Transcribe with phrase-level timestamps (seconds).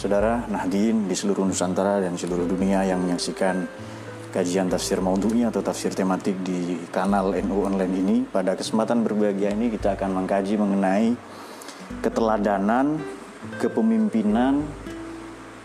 [0.00, 3.68] Saudara Nahdien di seluruh Nusantara dan seluruh dunia yang menyaksikan
[4.32, 8.16] kajian tafsir maudhu'i atau tafsir tematik di kanal NU Online ini.
[8.24, 11.12] Pada kesempatan berbahagia ini kita akan mengkaji mengenai
[12.00, 12.96] keteladanan,
[13.60, 14.64] kepemimpinan,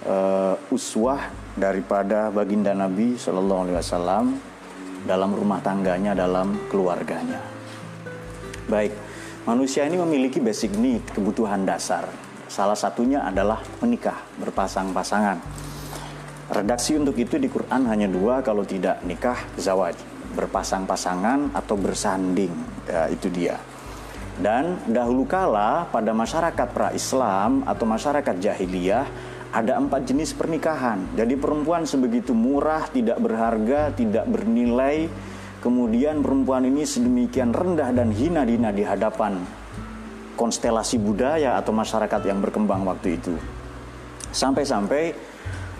[0.03, 4.35] uh, uswah daripada baginda Nabi Wasallam
[5.07, 7.39] dalam rumah tangganya, dalam keluarganya.
[8.67, 8.91] Baik,
[9.47, 12.24] manusia ini memiliki basic need, kebutuhan dasar.
[12.55, 15.43] Salah satunya adalah menikah, berpasang-pasangan.
[16.55, 19.91] Redaksi untuk itu di Quran hanya dua, kalau tidak nikah, zawaj.
[20.39, 22.55] Berpasang-pasangan atau bersanding,
[22.87, 23.59] ya, itu dia.
[24.39, 29.03] Dan dahulu kala pada masyarakat pra-Islam atau masyarakat jahiliyah,
[29.51, 31.03] ada empat jenis pernikahan.
[31.11, 35.11] Jadi perempuan sebegitu murah, tidak berharga, tidak bernilai.
[35.59, 39.43] Kemudian perempuan ini sedemikian rendah dan hina-dina di hadapan
[40.35, 43.33] konstelasi budaya atau masyarakat yang berkembang waktu itu.
[44.35, 45.15] Sampai-sampai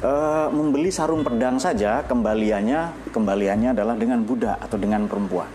[0.02, 5.52] uh, membeli sarung pedang saja kembaliannya kembaliannya adalah dengan budak atau dengan perempuan.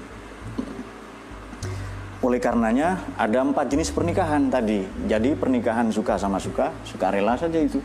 [2.21, 4.85] Oleh karenanya ada empat jenis pernikahan tadi.
[5.09, 7.81] Jadi pernikahan suka sama suka, suka rela saja itu.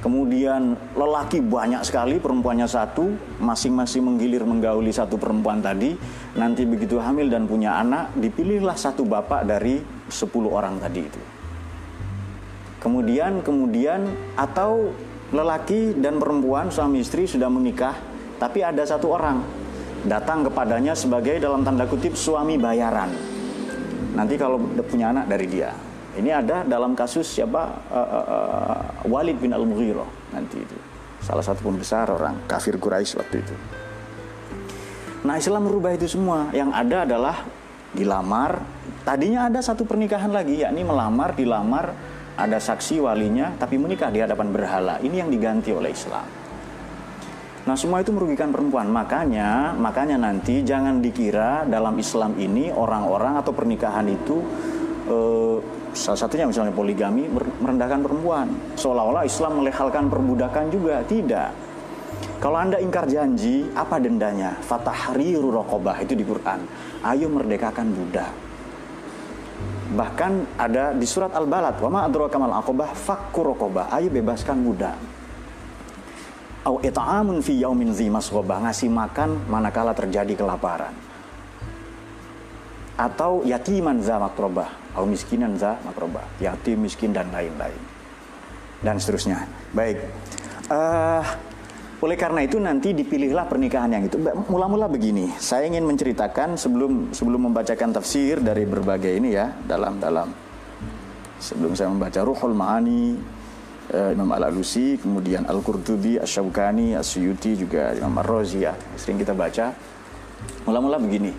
[0.00, 5.92] Kemudian lelaki banyak sekali, perempuannya satu, masing-masing menggilir menggauli satu perempuan tadi.
[6.40, 11.22] Nanti begitu hamil dan punya anak, dipilihlah satu bapak dari sepuluh orang tadi itu.
[12.82, 14.92] Kemudian, kemudian atau
[15.30, 17.94] lelaki dan perempuan suami istri sudah menikah,
[18.36, 19.40] tapi ada satu orang
[20.04, 23.12] datang kepadanya sebagai dalam tanda kutip suami bayaran.
[24.16, 25.70] Nanti kalau punya anak dari dia.
[26.10, 30.76] Ini ada dalam kasus siapa uh, uh, uh, Walid bin Al Mughirah nanti itu.
[31.22, 33.54] Salah satu pembesar orang kafir Quraisy waktu itu.
[35.22, 36.50] Nah Islam merubah itu semua.
[36.50, 37.36] Yang ada adalah
[37.94, 38.58] dilamar.
[39.00, 41.96] Tadinya ada satu pernikahan lagi, yakni melamar, dilamar,
[42.36, 44.94] ada saksi walinya tapi menikah di hadapan berhala.
[45.00, 46.26] Ini yang diganti oleh Islam.
[47.60, 48.88] Nah, semua itu merugikan perempuan.
[48.88, 54.40] Makanya, makanya nanti jangan dikira dalam Islam ini orang-orang atau pernikahan itu
[55.04, 55.56] eh,
[55.92, 57.28] salah satunya misalnya poligami
[57.60, 58.48] merendahkan perempuan.
[58.80, 61.04] Seolah-olah Islam melehalkan perbudakan juga.
[61.04, 61.50] Tidak.
[62.40, 64.56] Kalau Anda ingkar janji, apa dendanya?
[64.64, 66.64] Fatahriru rokobah itu di Quran.
[67.04, 68.49] Ayo merdekakan budak.
[69.90, 74.94] Bahkan ada di surat Al-Balad, "Wa ma adraka mal aqabah fakku raqabah." Ayo bebaskan budak.
[76.62, 80.92] Au it'amun fi yaumin zi masghabah, ngasih makan manakala terjadi kelaparan.
[83.00, 87.80] Atau yatiman za makrobah, atau miskinan za makrobah, yatim, miskin dan lain-lain.
[88.84, 89.48] Dan seterusnya.
[89.72, 90.04] Baik.
[90.68, 91.24] Uh,
[92.00, 94.16] oleh karena itu nanti dipilihlah pernikahan yang itu.
[94.48, 100.32] Mula-mula begini, saya ingin menceritakan sebelum sebelum membacakan tafsir dari berbagai ini ya dalam dalam
[101.36, 103.16] sebelum saya membaca Ruhul Maani
[103.92, 106.96] uh, Imam Al-Alusi, kemudian Al-Qurtubi, Asy-Syaukani,
[107.56, 109.72] juga Imam Ar-Razi ya, sering kita baca.
[110.64, 111.32] Mula-mula begini.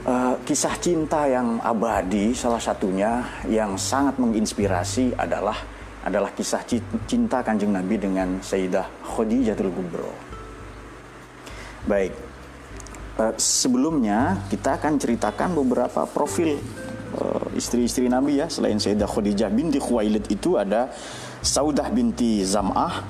[0.00, 5.56] Uh, kisah cinta yang abadi salah satunya yang sangat menginspirasi adalah
[6.00, 6.64] adalah kisah
[7.04, 10.12] cinta kanjeng Nabi dengan Sayyidah Khadijatul Kubro.
[11.84, 12.12] Baik,
[13.20, 16.56] uh, sebelumnya kita akan ceritakan beberapa profil
[17.20, 18.48] uh, istri-istri Nabi ya.
[18.48, 20.88] Selain Sayyidah Khadijah binti Khuwailid itu ada
[21.40, 23.00] Saudah binti Zam'ah,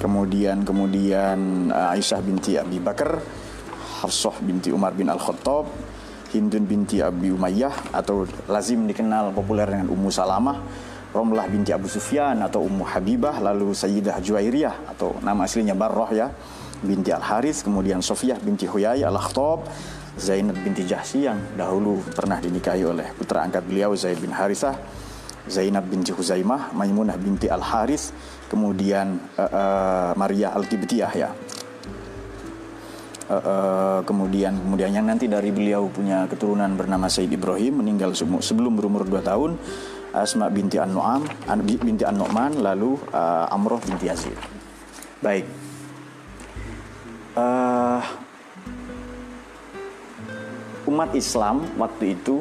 [0.00, 3.20] kemudian kemudian uh, Aisyah binti Abi Bakar,
[4.04, 5.68] Hafsah binti Umar bin Al-Khattab,
[6.32, 10.60] Hindun binti Abi Umayyah atau lazim dikenal populer dengan Ummu Salamah
[11.16, 16.28] Romlah binti Abu Sufyan atau Ummu Habibah, lalu Sayyidah Juwairiyah atau nama aslinya Barroh ya,
[16.84, 19.64] binti Al Haris, kemudian Sofiyah binti Huyai Al Akhtab,
[20.20, 24.76] Zainab binti Jahsi yang dahulu pernah dinikahi oleh putra angkat beliau Zaid bin Harithah,
[25.48, 28.12] Zainab binti Huzaimah, Maimunah binti Al Haris,
[28.52, 31.32] kemudian uh, uh, Maria Al Kibtiyah ya.
[33.26, 38.78] Uh, uh, kemudian kemudian yang nanti dari beliau punya keturunan bernama Said Ibrahim meninggal sebelum
[38.78, 39.58] berumur 2 tahun
[40.16, 41.28] Asma binti An-Nu'am,
[41.84, 44.36] binti An-Nu'man, lalu uh, Amroh binti Yazid.
[45.20, 45.44] Baik.
[47.36, 48.00] Uh,
[50.88, 52.40] umat Islam waktu itu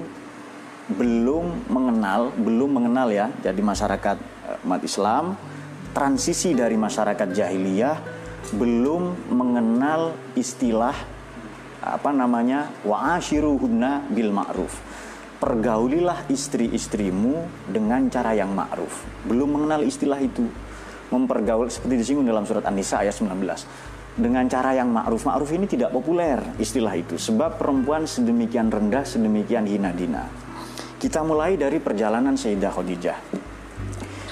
[0.95, 4.17] belum mengenal, belum mengenal ya, jadi masyarakat
[4.47, 5.35] uh, umat Islam
[5.91, 7.97] transisi dari masyarakat jahiliyah
[8.55, 10.93] belum mengenal istilah
[11.81, 14.73] apa namanya wa'ashiruhunna bil ma'ruf
[15.37, 19.03] pergaulilah istri-istrimu dengan cara yang ma'ruf.
[19.27, 20.47] Belum mengenal istilah itu.
[21.13, 23.31] Mempergaul seperti disinggung dalam surat An-Nisa ayat 19.
[24.15, 25.27] Dengan cara yang ma'ruf.
[25.27, 27.19] Ma'ruf ini tidak populer istilah itu.
[27.19, 30.25] Sebab perempuan sedemikian rendah, sedemikian hina dina.
[30.97, 33.19] Kita mulai dari perjalanan Sayyidah Khadijah.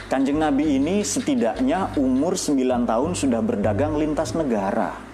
[0.10, 5.12] Kanjeng Nabi ini setidaknya umur 9 tahun sudah berdagang lintas negara.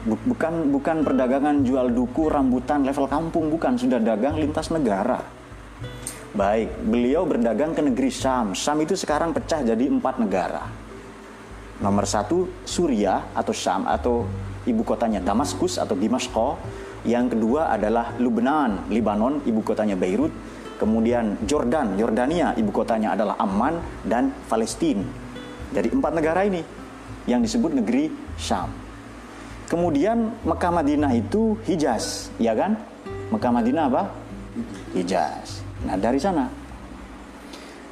[0.00, 5.20] Bukan bukan perdagangan jual duku, rambutan, level kampung, bukan sudah dagang lintas negara.
[6.32, 8.56] Baik, beliau berdagang ke negeri Syam.
[8.56, 10.64] Syam itu sekarang pecah jadi empat negara.
[11.84, 14.24] Nomor satu Suria atau Syam atau
[14.64, 16.36] ibu kotanya Damaskus atau Dimashq.
[17.04, 20.32] Yang kedua adalah Lubnan, Libanon, ibu kotanya Beirut
[20.80, 23.76] kemudian Jordan, Yordania, ibu kotanya adalah Amman
[24.08, 25.04] dan Palestina.
[25.76, 26.64] Jadi empat negara ini
[27.28, 28.08] yang disebut negeri
[28.40, 28.89] Syam.
[29.70, 32.74] Kemudian Mekah Madinah itu Hijaz, ya kan?
[33.30, 34.02] Mekah Madinah apa?
[34.98, 35.62] Hijaz.
[35.86, 36.50] Nah, dari sana.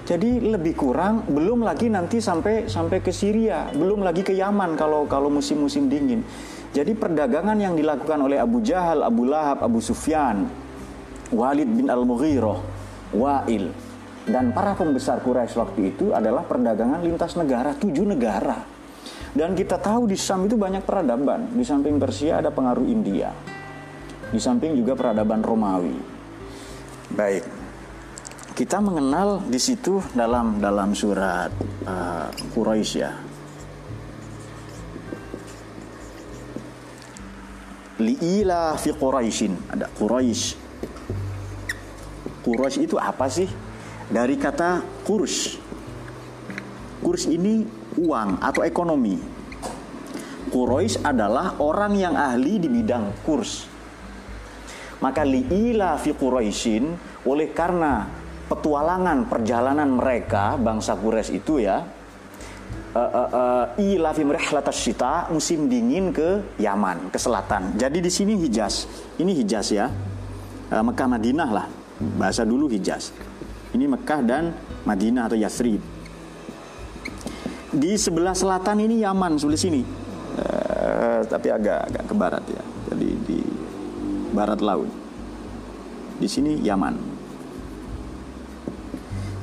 [0.03, 5.07] Jadi lebih kurang belum lagi nanti sampai sampai ke Syria, belum lagi ke Yaman kalau
[5.07, 6.25] kalau musim-musim dingin.
[6.75, 10.49] Jadi perdagangan yang dilakukan oleh Abu Jahal, Abu Lahab, Abu Sufyan,
[11.31, 12.59] Walid bin Al-Mughirah
[13.13, 13.69] Wa'il
[14.29, 18.78] dan para pembesar Quraisy waktu itu adalah perdagangan lintas negara, tujuh negara.
[19.33, 21.53] Dan kita tahu di Syam itu banyak peradaban.
[21.53, 23.33] Di samping Persia ada pengaruh India.
[24.29, 25.97] Di samping juga peradaban Romawi.
[27.13, 27.45] Baik.
[28.53, 31.53] Kita mengenal di situ dalam dalam surat
[31.87, 33.13] uh, Quraisy ya.
[37.99, 39.55] Li'ila fi Quraisyin.
[39.75, 40.69] Ada Quraisy
[42.49, 43.45] Quraisy itu apa sih?
[44.09, 45.61] Dari kata kurs.
[47.05, 49.17] Kurs ini uang atau ekonomi.
[50.49, 53.69] Quraisy adalah orang yang ahli di bidang kurs.
[54.99, 56.85] Maka li'ila fi Quraisyin
[57.29, 58.08] oleh karena
[58.49, 61.85] petualangan perjalanan mereka bangsa Quraisy itu ya
[62.96, 64.25] uh, uh, uh, ila fi
[64.73, 67.76] syita musim dingin ke Yaman ke selatan.
[67.76, 68.88] Jadi di sini Hijaz.
[69.20, 69.87] Ini Hijaz ya.
[70.69, 71.67] Mekah Madinah lah
[72.20, 73.12] bahasa dulu Hijaz.
[73.73, 74.52] Ini Mekah dan
[74.85, 75.81] Madinah atau Yathrib.
[77.69, 79.82] Di sebelah selatan ini Yaman, sebelah sini.
[80.38, 82.62] Uh, tapi agak agak ke barat ya.
[82.88, 83.41] Jadi di
[84.32, 84.88] barat laut.
[86.17, 86.97] Di sini Yaman.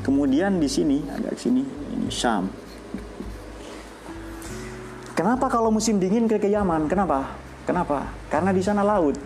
[0.02, 2.50] Kemudian di sini agak sini ini Syam.
[5.16, 6.92] Kenapa kalau musim dingin ke, ke Yaman?
[6.92, 7.34] Kenapa?
[7.66, 8.10] Kenapa?
[8.30, 9.18] Karena di sana laut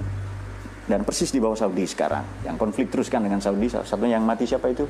[0.89, 2.25] dan persis di bawah Saudi sekarang.
[2.41, 4.89] Yang konflik teruskan dengan Saudi, satunya yang mati siapa itu?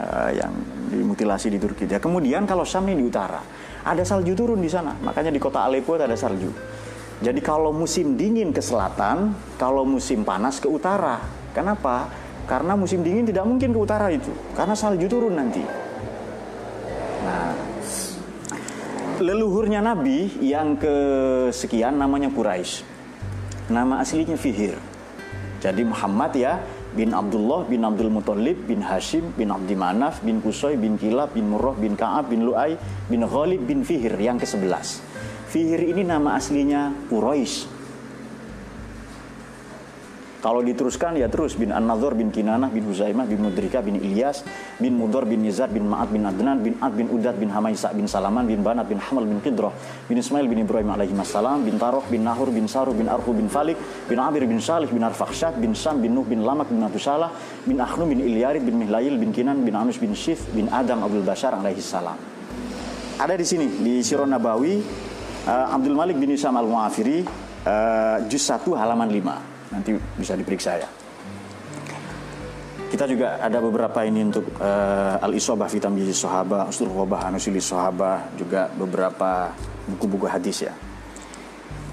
[0.00, 0.48] Uh, yang
[0.88, 1.84] dimutilasi di Turki.
[1.84, 3.44] Ya, kemudian kalau Syam ini di utara,
[3.84, 4.96] ada salju turun di sana.
[4.96, 6.48] Makanya di kota Aleppo ada salju.
[7.20, 11.20] Jadi kalau musim dingin ke selatan, kalau musim panas ke utara.
[11.52, 12.08] Kenapa?
[12.48, 15.60] Karena musim dingin tidak mungkin ke utara itu, karena salju turun nanti.
[17.20, 17.52] Nah,
[19.20, 22.88] leluhurnya Nabi yang kesekian namanya Quraisy.
[23.68, 24.80] Nama aslinya Fihir.
[25.60, 26.56] Jadi Muhammad ya
[26.94, 31.50] bin Abdullah bin Abdul Muthalib bin Hashim bin Abdi Manaf bin Kusoy bin Kilab bin
[31.50, 32.74] Murrah bin Ka'ab bin Lu'ay
[33.06, 35.02] bin Ghalib bin Fihir yang ke-11.
[35.50, 37.79] Fihir ini nama aslinya Quraisy
[40.40, 44.40] kalau diteruskan ya terus bin An-Nadhar bin Kinanah bin Huzaimah bin Mudrika bin Ilyas
[44.80, 48.08] bin Mudhar bin Nizar bin Ma'ad bin Adnan bin Ad bin Udad bin Hamaisa bin
[48.08, 49.72] Salaman bin Banat bin Hamal bin Qidrah
[50.08, 53.52] bin Ismail bin Ibrahim alaihi salam bin Taroh bin Nahur bin Saruh bin Arhu bin
[53.52, 53.76] Falik
[54.08, 57.28] bin Abir bin Salih bin Arfakhsyad bin Sam bin Nuh bin Lamak bin Salah
[57.68, 61.22] bin Akhnu bin Ilyarid bin Mihlayil bin Kinan bin Anus bin Shif bin Adam Abdul
[61.22, 62.16] Bashar alaihi salam.
[63.20, 64.80] Ada di sini di Siron Nabawi
[65.44, 67.20] uh, Abdul Malik bin Isam al-Muafiri
[67.68, 70.88] uh, juz 1 halaman 5 nanti bisa diperiksa ya.
[72.90, 78.26] Kita juga ada beberapa ini untuk uh, Al-Isobah Fitam Tamyiz Sohaba, Ustul Qobah Anusili Sohaba,
[78.34, 79.54] juga beberapa
[79.86, 80.74] buku-buku hadis ya.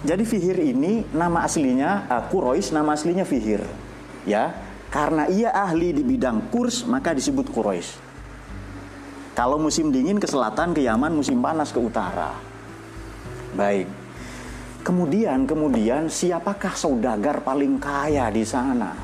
[0.01, 3.61] Jadi Fihir ini nama aslinya uh, Quraisy, nama aslinya Fihir.
[4.25, 4.57] Ya,
[4.89, 8.01] karena ia ahli di bidang kurs maka disebut Quraisy.
[9.37, 12.33] Kalau musim dingin ke selatan, ke Yaman, musim panas ke utara.
[13.53, 13.85] Baik.
[14.87, 18.95] Kemudian, kemudian siapakah saudagar paling kaya di sana?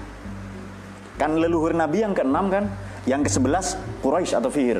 [1.20, 2.72] Kan leluhur Nabi yang keenam kan,
[3.04, 4.80] yang ke sebelas Quraisy atau Fihir.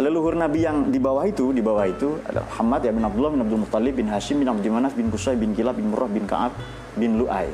[0.00, 3.40] Leluhur Nabi yang di bawah itu, di bawah itu adalah Muhammad ya bin Abdullah bin
[3.44, 6.56] Abdul Muttalib bin Hashim bin Abdul Manaf bin Qusay bin Kilab bin Murrah bin Ka'ab
[6.96, 7.52] bin Lu'ay.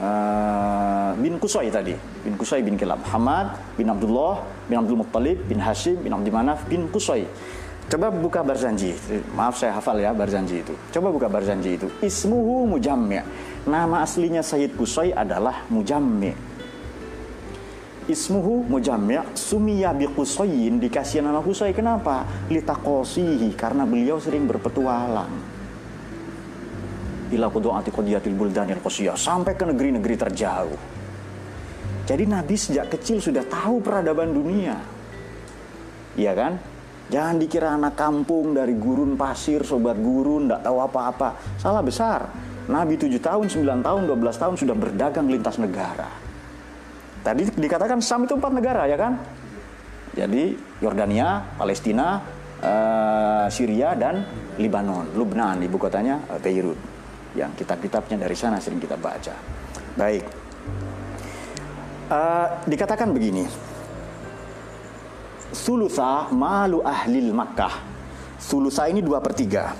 [0.00, 1.92] Uh, bin Qusay tadi,
[2.24, 3.04] bin Qusay bin Kilab.
[3.04, 7.28] Muhammad bin Abdullah bin Abdul Muttalib bin Hashim bin Abdul Manaf bin Qusay
[7.84, 8.96] Coba buka Barzanji.
[9.36, 10.72] Maaf saya hafal ya Barzanji itu.
[10.88, 11.88] Coba buka Barzanji itu.
[12.00, 13.20] Ismuhu Mujammi.
[13.68, 16.32] Nama aslinya Sayyid Qusay adalah Mujammi.
[18.08, 22.24] Ismuhu Mujammi sumiya bi Qusayin dikasih nama Qusay kenapa?
[22.48, 25.32] Litaqosihi karena beliau sering berpetualang.
[27.32, 30.80] Ila qudu'ati qadiyatil buldanil qasiyah sampai ke negeri-negeri terjauh.
[32.04, 34.76] Jadi Nabi sejak kecil sudah tahu peradaban dunia.
[36.20, 36.52] Iya kan?
[37.12, 41.28] Jangan dikira anak kampung dari gurun pasir, sobat gurun, tidak tahu apa-apa.
[41.60, 42.32] Salah besar.
[42.64, 46.08] Nabi 7 tahun, 9 tahun, 12 tahun sudah berdagang lintas negara.
[47.20, 49.20] Tadi dikatakan Sam itu empat negara ya kan?
[50.16, 52.20] Jadi Yordania, Palestina,
[52.60, 54.24] uh, Syria dan
[54.56, 56.76] Lebanon, Lubnan ibu kotanya uh, Beirut.
[57.34, 59.34] Yang kitab-kitabnya dari sana sering kita baca.
[59.98, 60.24] Baik.
[62.08, 63.73] Uh, dikatakan begini.
[65.54, 67.78] Sulusa malu ahlil Makkah.
[68.42, 69.70] Sulusa ini dua per tiga.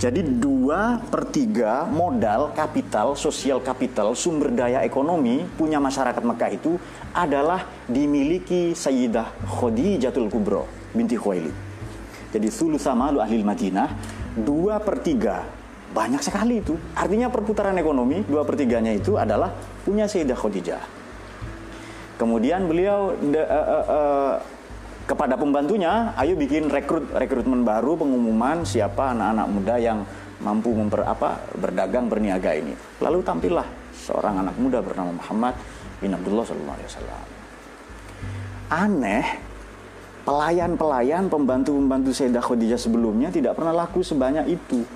[0.00, 6.80] Jadi dua per tiga modal kapital, sosial kapital, sumber daya ekonomi punya masyarakat Mekah itu
[7.12, 10.64] adalah dimiliki Sayyidah Khadijatul Kubro
[10.96, 11.52] binti Khuwailid.
[12.30, 13.92] Jadi sulu sama lu ahli Madinah
[14.40, 15.44] dua per tiga
[15.92, 16.78] banyak sekali itu.
[16.96, 19.52] Artinya perputaran ekonomi dua per tiganya itu adalah
[19.84, 20.82] punya Sayyidah Khadijah.
[22.16, 24.34] Kemudian beliau de, uh, uh, uh,
[25.10, 29.98] kepada pembantunya, ayo bikin rekrut rekrutmen baru pengumuman siapa anak-anak muda yang
[30.38, 32.78] mampu memper apa berdagang berniaga ini.
[33.02, 35.58] Lalu tampillah seorang anak muda bernama Muhammad
[35.98, 37.22] bin Abdullah Sallallahu Alaihi Wasallam.
[38.70, 39.26] Aneh,
[40.22, 44.86] pelayan-pelayan pembantu-pembantu Sayyidah Khadijah sebelumnya tidak pernah laku sebanyak itu.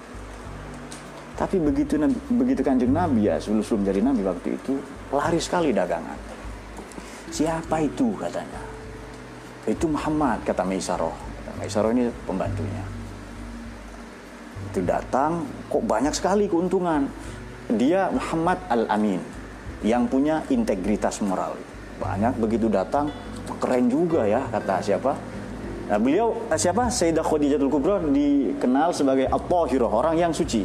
[1.35, 1.99] Tapi begitu
[2.31, 4.79] begitu kanjeng Nabi ya sebelum sebelum jadi Nabi waktu itu
[5.11, 6.15] lari sekali dagangan.
[7.35, 8.74] Siapa itu katanya?
[9.65, 11.15] Itu Muhammad kata Maisaroh.
[11.57, 12.85] Maisaroh ini pembantunya.
[14.73, 17.09] Itu datang kok banyak sekali keuntungan.
[17.65, 19.21] Dia Muhammad Al-Amin
[19.81, 21.57] yang punya integritas moral.
[21.97, 23.09] Banyak begitu datang
[23.61, 25.17] keren juga ya kata siapa?
[25.85, 26.89] Nah, beliau eh, siapa?
[26.89, 30.65] Sayyidah Khadijatul Kubra dikenal sebagai At-Tahirah, orang yang suci.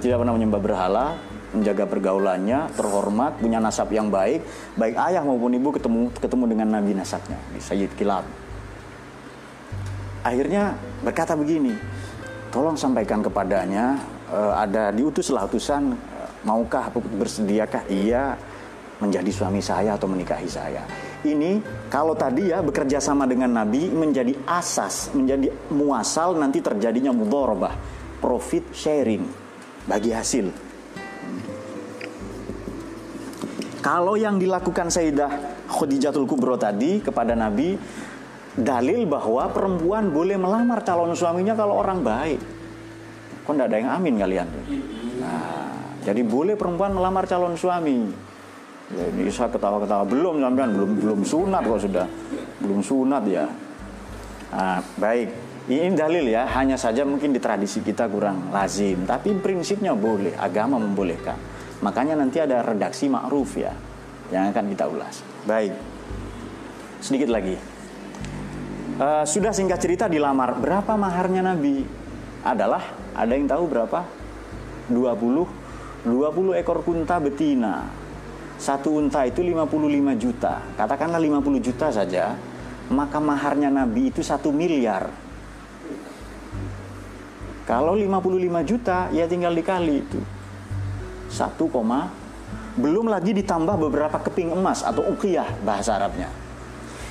[0.00, 1.18] Tidak pernah menyembah berhala,
[1.50, 4.42] menjaga pergaulannya, terhormat, punya nasab yang baik,
[4.78, 8.22] baik ayah maupun ibu ketemu ketemu dengan nabi nasabnya, Sayyid Kilab.
[10.22, 11.74] Akhirnya berkata begini,
[12.54, 13.98] tolong sampaikan kepadanya,
[14.30, 18.36] uh, ada diutuslah utusan, uh, maukah bersediakah ia
[19.00, 20.84] menjadi suami saya atau menikahi saya.
[21.24, 27.74] Ini kalau tadi ya bekerja sama dengan Nabi menjadi asas, menjadi muasal nanti terjadinya mudorobah,
[28.20, 29.24] profit sharing
[29.88, 30.69] bagi hasil
[33.80, 37.80] Kalau yang dilakukan Sayyidah Khadijatul Kubro tadi kepada Nabi
[38.52, 42.40] dalil bahwa perempuan boleh melamar calon suaminya kalau orang baik.
[43.48, 44.48] Kok tidak ada yang amin kalian?
[45.24, 48.04] Nah, jadi boleh perempuan melamar calon suami.
[48.90, 52.06] Ya, ini saya ketawa-ketawa belum sampean belum belum sunat kok sudah
[52.60, 53.46] belum sunat ya.
[54.50, 55.28] Nah, baik.
[55.70, 60.82] Ini dalil ya, hanya saja mungkin di tradisi kita kurang lazim, tapi prinsipnya boleh, agama
[60.82, 61.38] membolehkan.
[61.80, 63.72] Makanya nanti ada redaksi ma'ruf ya
[64.28, 65.24] yang akan kita ulas.
[65.48, 65.72] Baik.
[67.00, 67.56] Sedikit lagi.
[69.00, 70.60] Uh, sudah singkat cerita dilamar.
[70.60, 71.82] Berapa maharnya Nabi?
[72.44, 72.84] Adalah
[73.16, 74.04] ada yang tahu berapa?
[74.92, 75.60] 20
[76.04, 77.84] 20 ekor kunta betina.
[78.60, 80.60] Satu unta itu 55 juta.
[80.76, 82.36] Katakanlah 50 juta saja,
[82.92, 85.08] maka maharnya Nabi itu satu miliar.
[87.64, 90.20] Kalau 55 juta, ya tinggal dikali itu.
[91.30, 91.56] 1,
[92.78, 96.30] belum lagi ditambah beberapa keping emas atau ukiyah bahasa Arabnya.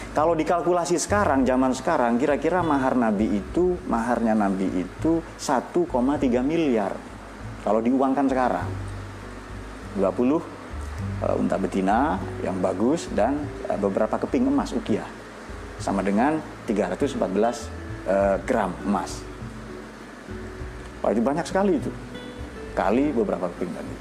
[0.10, 6.98] Kalau dikalkulasi sekarang, zaman sekarang, kira-kira mahar Nabi itu, maharnya Nabi itu 1,3 miliar.
[7.62, 8.68] Kalau diuangkan sekarang.
[9.98, 10.42] 20 uh,
[11.24, 13.38] eh, unta betina yang bagus dan
[13.70, 15.08] uh, beberapa keping emas ukiyah.
[15.78, 17.54] Sama dengan 314 uh,
[18.10, 19.22] eh, gram emas.
[21.00, 21.92] Wah, itu banyak sekali itu.
[22.74, 23.96] Kali beberapa keping tadi.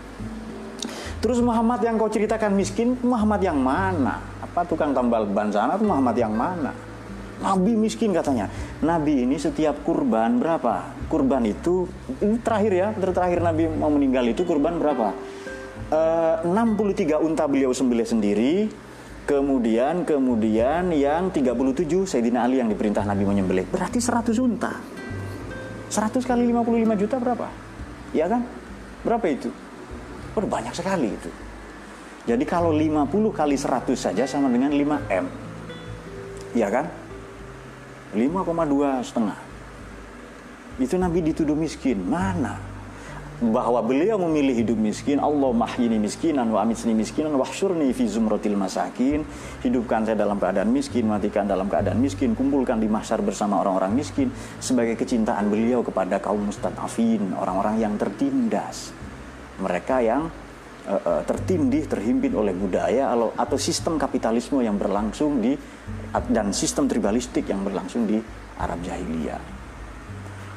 [1.18, 4.22] Terus Muhammad yang kau ceritakan miskin, Muhammad yang mana?
[4.38, 6.70] Apa tukang tambal ban sana itu Muhammad yang mana?
[7.42, 8.46] Nabi miskin katanya.
[8.82, 10.94] Nabi ini setiap kurban berapa?
[11.10, 11.90] Kurban itu
[12.22, 15.14] ini terakhir ya, terakhir Nabi mau meninggal itu kurban berapa?
[15.90, 18.54] Eh, uh, 63 unta beliau sembelih sendiri.
[19.28, 23.68] Kemudian kemudian yang 37 Sayyidina Ali yang diperintah Nabi menyembelih.
[23.68, 24.72] Berarti 100 unta.
[25.92, 27.46] 100 kali 55 juta berapa?
[28.16, 28.48] Ya kan?
[29.04, 29.52] Berapa itu?
[30.46, 31.30] Banyak sekali itu.
[32.28, 35.24] Jadi kalau 50 kali 100 saja sama dengan 5M.
[36.52, 36.86] Iya kan?
[38.12, 39.38] 5,2 setengah.
[40.76, 42.04] Itu Nabi dituduh miskin.
[42.04, 42.60] Mana?
[43.40, 45.24] Bahwa beliau memilih hidup miskin.
[45.24, 49.24] Allah mahyini miskinan wa amitni miskinan wahsyurni fi zumratil masakin.
[49.64, 54.28] Hidupkan saya dalam keadaan miskin, matikan dalam keadaan miskin, kumpulkan di mahsyar bersama orang-orang miskin
[54.60, 58.97] sebagai kecintaan beliau kepada kaum mustadafin, orang-orang yang tertindas
[59.58, 60.30] mereka yang
[60.88, 65.58] uh, tertindih, terhimpit oleh budaya atau, sistem kapitalisme yang berlangsung di
[66.30, 68.18] dan sistem tribalistik yang berlangsung di
[68.58, 69.42] Arab jahiliyah.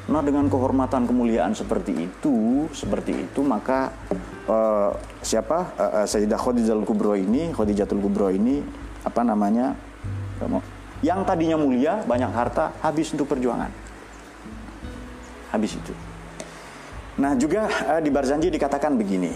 [0.02, 3.94] Nah, dengan kehormatan kemuliaan seperti itu, seperti itu maka
[4.50, 4.90] uh,
[5.22, 8.58] siapa uh, Sayyidah Khadijatul Kubro ini, Khadijatul Kubro ini
[9.06, 9.78] apa namanya?
[11.02, 13.70] Yang tadinya mulia, banyak harta, habis untuk perjuangan.
[15.54, 15.94] Habis itu.
[17.20, 19.32] Nah, juga uh, di Barzanji dikatakan begini,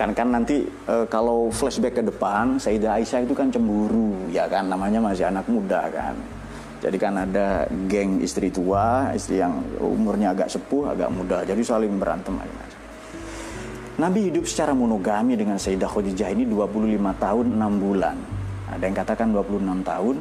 [0.00, 4.64] kan kan nanti e, kalau flashback ke depan Sayyidah Aisyah itu kan cemburu ya kan?
[4.64, 6.16] Namanya masih anak muda kan?
[6.80, 12.00] Jadi kan ada geng istri tua istri yang umurnya agak sepuh agak muda jadi saling
[12.00, 12.32] berantem
[14.00, 18.16] Nabi hidup secara monogami dengan Sayyidah Khadijah ini 25 tahun 6 bulan.
[18.72, 20.16] Ada yang katakan 26 tahun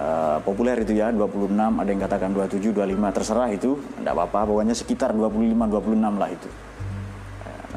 [0.00, 4.72] Uh, populer itu ya 26 ada yang katakan 27 25 terserah itu tidak apa-apa pokoknya
[4.72, 6.48] sekitar 25 26 lah itu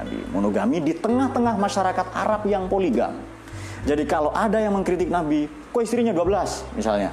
[0.04, 3.14] Nabi monogami di tengah-tengah masyarakat Arab yang poligam.
[3.84, 7.12] Jadi kalau ada yang mengkritik Nabi, kok istrinya 12 misalnya.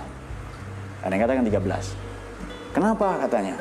[1.00, 2.74] Ada yang katakan 13.
[2.76, 3.56] Kenapa katanya?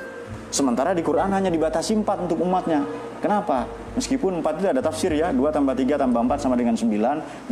[0.49, 2.85] Sementara di Quran hanya dibatasi 4 untuk umatnya.
[3.19, 3.67] Kenapa?
[3.99, 6.87] Meskipun 4 itu ada tafsir ya, 2 tambah 3 tambah 4 sama dengan 9,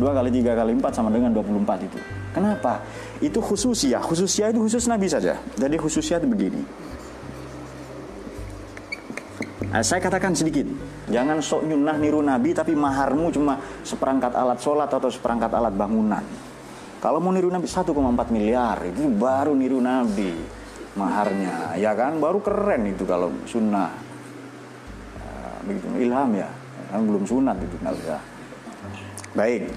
[0.00, 1.98] kali 3 kali 4 sama dengan 24 itu.
[2.32, 2.80] Kenapa?
[3.20, 5.36] Itu khusus ya, khusus ya itu khusus Nabi saja.
[5.60, 6.62] Jadi khususnya itu begini.
[9.68, 10.64] Nah, saya katakan sedikit,
[11.12, 16.24] jangan sok nyunah niru Nabi tapi maharmu cuma seperangkat alat sholat atau seperangkat alat bangunan.
[16.98, 17.92] Kalau mau niru Nabi 1,4
[18.32, 20.32] miliar itu baru niru Nabi
[20.96, 22.16] maharnya, ya kan?
[22.16, 24.07] Baru keren itu kalau sunnah.
[25.68, 26.48] Ya, begitu ilham ya,
[26.88, 28.20] kan belum sunat itu nggak usah.
[29.36, 29.68] Baik.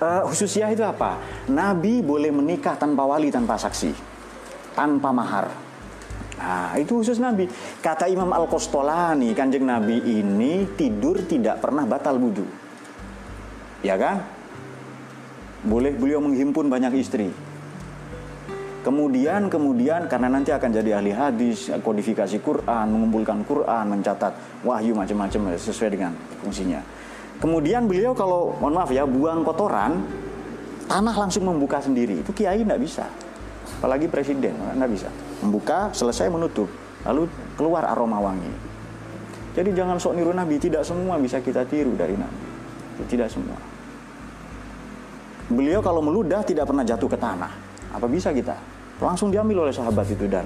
[0.00, 1.16] Uh, khususnya itu apa?
[1.48, 3.96] Nabi boleh menikah tanpa wali, tanpa saksi,
[4.76, 5.48] tanpa mahar
[6.40, 7.44] Nah, itu khusus Nabi.
[7.84, 12.48] Kata Imam Al-Qostolani, kanjeng Nabi ini tidur tidak pernah batal wudhu.
[13.84, 14.24] Ya kan?
[15.60, 17.28] Boleh beliau menghimpun banyak istri.
[18.80, 25.52] Kemudian, kemudian karena nanti akan jadi ahli hadis, kodifikasi Quran, mengumpulkan Quran, mencatat wahyu macam-macam
[25.60, 26.80] sesuai dengan fungsinya.
[27.44, 30.00] Kemudian beliau kalau, mohon maaf ya, buang kotoran,
[30.88, 32.24] tanah langsung membuka sendiri.
[32.24, 33.04] Itu kiai tidak bisa.
[33.80, 35.08] Apalagi presiden, nggak bisa
[35.44, 36.68] membuka, selesai menutup,
[37.04, 38.52] lalu keluar aroma wangi.
[39.56, 42.44] Jadi jangan sok niru Nabi, tidak semua bisa kita tiru dari Nabi.
[43.00, 43.56] Tidak semua.
[45.50, 47.52] Beliau kalau meludah tidak pernah jatuh ke tanah.
[47.90, 48.54] Apa bisa kita?
[49.00, 50.44] Langsung diambil oleh sahabat itu dan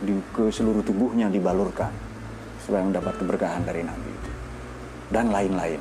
[0.00, 1.90] di, ke seluruh tubuhnya dibalurkan
[2.62, 4.30] supaya mendapat keberkahan dari Nabi itu.
[5.10, 5.80] Dan lain-lain.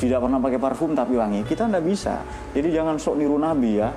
[0.00, 1.44] Tidak pernah pakai parfum tapi wangi.
[1.44, 2.24] Kita tidak bisa.
[2.56, 3.92] Jadi jangan sok niru Nabi ya.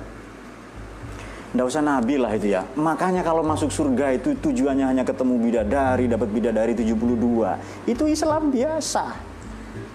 [1.56, 2.68] Nggak usah nabi lah itu ya.
[2.76, 6.92] Makanya kalau masuk surga itu tujuannya hanya ketemu bidadari, dapat bidadari 72.
[7.88, 9.16] Itu Islam biasa.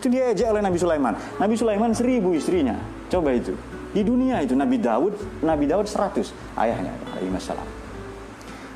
[0.01, 1.13] Itu dia aja oleh Nabi Sulaiman.
[1.37, 2.73] Nabi Sulaiman seribu istrinya.
[3.13, 3.53] Coba itu.
[3.91, 7.67] Di dunia itu Nabi Daud, Nabi Daud 100 ayahnya alaihi salam.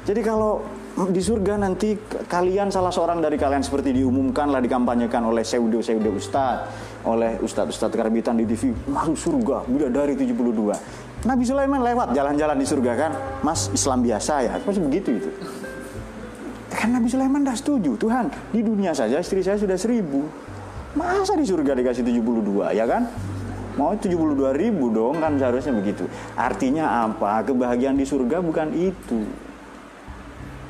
[0.06, 0.62] Jadi kalau
[0.96, 1.98] di surga nanti
[2.30, 6.72] kalian salah seorang dari kalian seperti diumumkan lah dikampanyekan oleh pseudo pseudo ustad
[7.04, 10.40] oleh ustad ustad karbitan di TV masuk surga bidadari 72
[11.26, 15.30] Nabi Sulaiman lewat jalan-jalan di surga kan, Mas Islam biasa ya, pasti begitu itu.
[16.70, 20.22] Kan Nabi Sulaiman dah setuju, Tuhan di dunia saja istri saya sudah seribu,
[20.94, 23.10] masa di surga dikasih 72 ya kan?
[23.76, 26.08] Mau 72 ribu dong kan seharusnya begitu.
[26.40, 27.44] Artinya apa?
[27.44, 29.22] Kebahagiaan di surga bukan itu.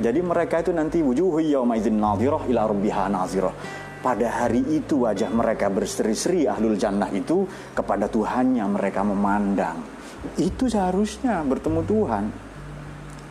[0.02, 3.56] Jadi mereka itu nanti wujuhu yauma idzin nadhirah ila rabbiha nadhirah.
[4.02, 9.96] Pada hari itu wajah mereka berseri-seri ahlul jannah itu kepada Tuhannya mereka memandang
[10.36, 12.26] itu seharusnya bertemu Tuhan.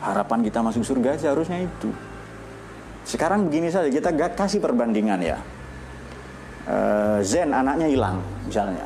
[0.04, 1.90] Harapan kita masuk surga seharusnya itu.
[3.04, 5.38] Sekarang begini saja, kita gak kasih perbandingan ya.
[6.64, 8.16] Uh, Zen anaknya hilang
[8.48, 8.84] misalnya.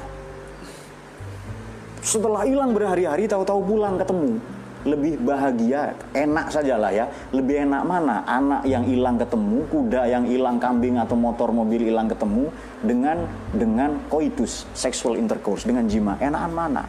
[2.01, 4.39] Setelah hilang berhari-hari tahu-tahu pulang ketemu.
[4.87, 7.11] Lebih bahagia, enak saja lah ya.
[7.35, 8.23] Lebih enak mana?
[8.25, 12.49] Anak yang hilang ketemu, kuda yang hilang, kambing atau motor mobil hilang ketemu
[12.81, 16.15] dengan dengan koitus, sexual intercourse dengan jima.
[16.23, 16.85] Enakan mana?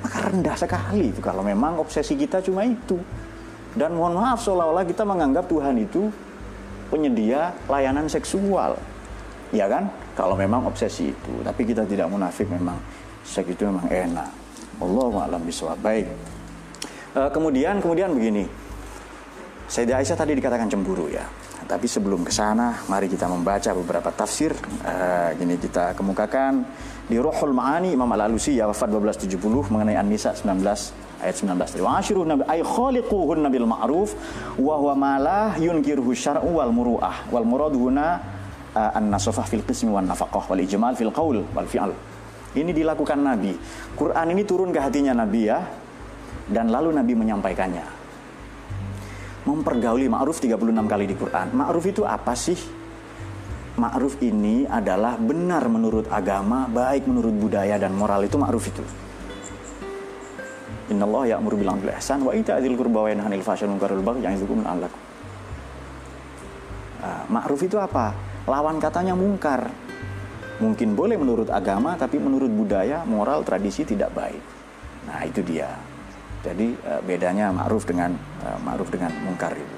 [0.00, 2.96] maka rendah sekali itu kalau memang obsesi kita cuma itu.
[3.70, 6.10] Dan mohon maaf seolah-olah kita menganggap Tuhan itu
[6.90, 8.74] penyedia layanan seksual.
[9.54, 9.86] Ya kan?
[10.18, 11.32] Kalau memang obsesi itu.
[11.46, 12.74] Tapi kita tidak munafik memang
[13.24, 14.28] seks itu memang enak.
[14.80, 15.76] Allah alam biswa.
[15.76, 16.08] Baik.
[17.14, 18.48] E, kemudian kemudian begini.
[19.70, 21.22] Sayyidah Aisyah tadi dikatakan cemburu ya.
[21.68, 24.56] Tapi sebelum ke sana, mari kita membaca beberapa tafsir.
[24.82, 24.94] E,
[25.36, 26.64] gini kita kemukakan
[27.10, 32.24] di Ruhul Ma'ani Imam Al-Alusi ya wafat 1270 mengenai An-Nisa 19 ayat 19 wa ashiru
[32.24, 34.16] nabi ay khaliquhun nabil ma'ruf
[34.56, 38.22] wa huwa ma la yunkiruhu syar'u wal muru'ah wal murad huna
[38.72, 41.92] uh, an-nasofah fil qismi wan nafaqah wal ijmal fil qaul wal fi'al.
[42.50, 43.54] Ini dilakukan Nabi.
[43.94, 45.62] Quran ini turun ke hatinya Nabi ya.
[46.50, 47.86] Dan lalu Nabi menyampaikannya.
[49.46, 50.58] Mempergauli ma'ruf 36
[50.90, 51.54] kali di Quran.
[51.54, 52.58] Ma'ruf itu apa sih?
[53.78, 58.82] Ma'ruf ini adalah benar menurut agama, baik menurut budaya dan moral itu ma'ruf itu.
[60.90, 63.94] Inna Allah ya'muru bil adli ihsan wa ita'dzil qurba wa yanha 'anil fahsya'i wal munkari
[63.94, 65.00] wal baghi ya'izukum la'allakum.
[67.00, 68.12] Uh, ma'ruf itu apa?
[68.50, 69.70] Lawan katanya mungkar.
[70.60, 74.42] Mungkin boleh menurut agama, tapi menurut budaya, moral, tradisi tidak baik.
[75.08, 75.72] Nah itu dia.
[76.40, 78.12] Jadi uh, bedanya ma'ruf dengan
[78.44, 79.76] uh, ma'ruf dengan mungkar itu.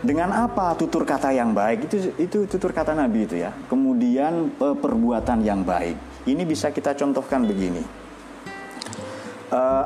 [0.00, 3.50] Dengan apa tutur kata yang baik itu itu tutur kata Nabi itu ya.
[3.66, 6.24] Kemudian uh, perbuatan yang baik.
[6.24, 8.00] Ini bisa kita contohkan begini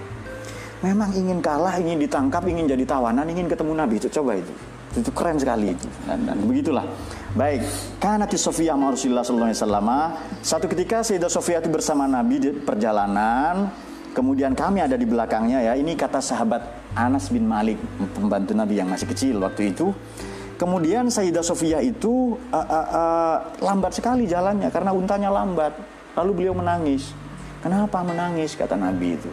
[0.79, 4.07] Memang ingin kalah ingin ditangkap ingin jadi tawanan ingin ketemu Nabi itu.
[4.07, 4.53] Coba itu.
[4.95, 5.87] Itu keren sekali itu.
[6.07, 6.87] Dan, dan begitulah.
[7.35, 7.61] Baik.
[7.99, 13.69] Karena di Sofia Rasulullah Sallallahu Alaihi satu ketika Sayyidah Sofia itu bersama Nabi di perjalanan
[14.15, 15.73] kemudian kami ada di belakangnya ya.
[15.77, 16.63] Ini kata sahabat
[16.97, 17.77] Anas bin Malik
[18.15, 19.93] pembantu Nabi yang masih kecil waktu itu
[20.59, 25.71] Kemudian Sayyidah Sofia itu uh, uh, uh, lambat sekali jalannya karena untanya lambat.
[26.19, 27.15] Lalu beliau menangis.
[27.63, 28.59] Kenapa menangis?
[28.59, 29.31] Kata Nabi itu.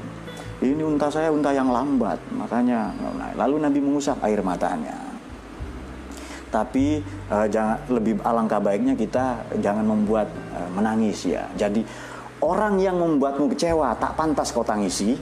[0.62, 2.94] Ini unta saya unta yang lambat, makanya
[3.36, 4.94] lalu Nabi mengusap air matanya.
[6.48, 11.44] Tapi uh, jangan lebih alangkah baiknya kita jangan membuat uh, menangis ya.
[11.58, 11.82] Jadi
[12.38, 15.18] orang yang membuatmu kecewa tak pantas kau tangisi.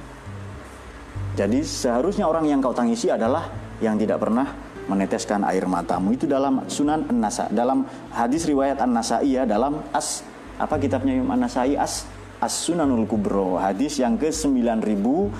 [1.34, 3.48] Jadi seharusnya orang yang kau tangisi adalah
[3.82, 6.12] yang tidak pernah meneteskan air matamu.
[6.12, 10.22] Itu dalam Sunan An-Nasa dalam hadis riwayat An-Nasai ya dalam as
[10.60, 11.74] apa kitabnya Imam An-Nasai?
[11.76, 12.04] As
[12.44, 15.32] As Sunanul Kubro hadis yang ke 9162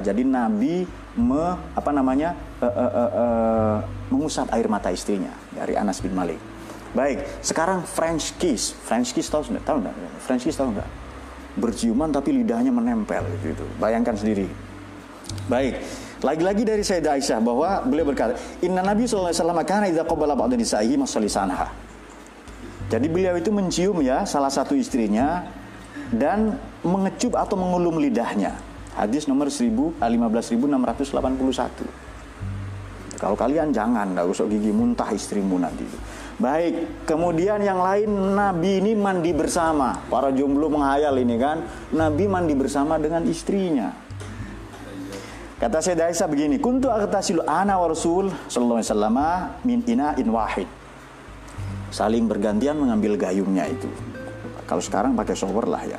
[0.00, 1.44] jadi Nabi me,
[1.76, 3.76] apa namanya uh, uh, uh, uh,
[4.08, 6.40] mengusap air mata istrinya dari Anas bin Malik.
[6.96, 8.72] Baik sekarang French kiss.
[8.72, 9.64] French kiss tahu nggak?
[9.68, 9.94] Tahu nggak?
[10.24, 10.88] French kiss tahu nggak?
[11.60, 13.68] Berciuman tapi lidahnya menempel gitu.
[13.76, 14.48] Bayangkan sendiri.
[15.52, 19.30] Baik lagi-lagi dari Sayyidah Aisyah bahwa beliau berkata, Inna Nabi SAW
[19.62, 21.70] karena idza qabala ba'da nisa'ihi masalisanha.
[22.88, 25.44] Jadi beliau itu mencium ya salah satu istrinya
[26.08, 28.56] dan mengecup atau mengulum lidahnya.
[28.96, 30.00] Hadis nomor 15681.
[33.18, 35.82] Kalau kalian jangan, enggak usah gigi muntah istrimu nanti.
[36.38, 39.98] Baik, kemudian yang lain Nabi ini mandi bersama.
[40.06, 44.07] Para jomblo menghayal ini kan, Nabi mandi bersama dengan istrinya.
[45.58, 49.18] Kata saya Aisyah begini, kuntu agtasilu ana wa Rasul sallallahu alaihi wasallam
[49.66, 50.70] min ina'in wahid.
[51.90, 53.90] Saling bergantian mengambil gayungnya itu.
[54.70, 55.98] Kalau sekarang pakai shower lah ya.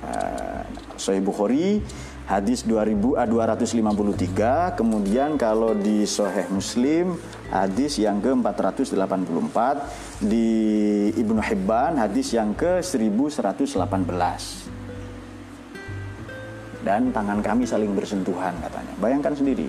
[0.00, 0.64] Uh,
[0.96, 1.84] Sahih Bukhari
[2.24, 7.20] hadis 2000 uh, 253, kemudian kalau di Sahih Muslim
[7.52, 9.84] hadis yang ke-484,
[10.24, 10.48] di
[11.12, 14.75] Ibnu Hibban hadis yang ke-1118
[16.86, 18.94] dan tangan kami saling bersentuhan katanya.
[19.02, 19.66] Bayangkan sendiri.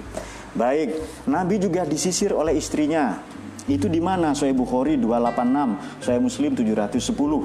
[0.53, 3.17] Baik, Nabi juga disisir oleh istrinya.
[3.65, 4.38] Itu di mana?
[4.38, 6.93] Sahih Bukhari 286, Sahih Muslim 710.
[7.17, 7.41] Uh,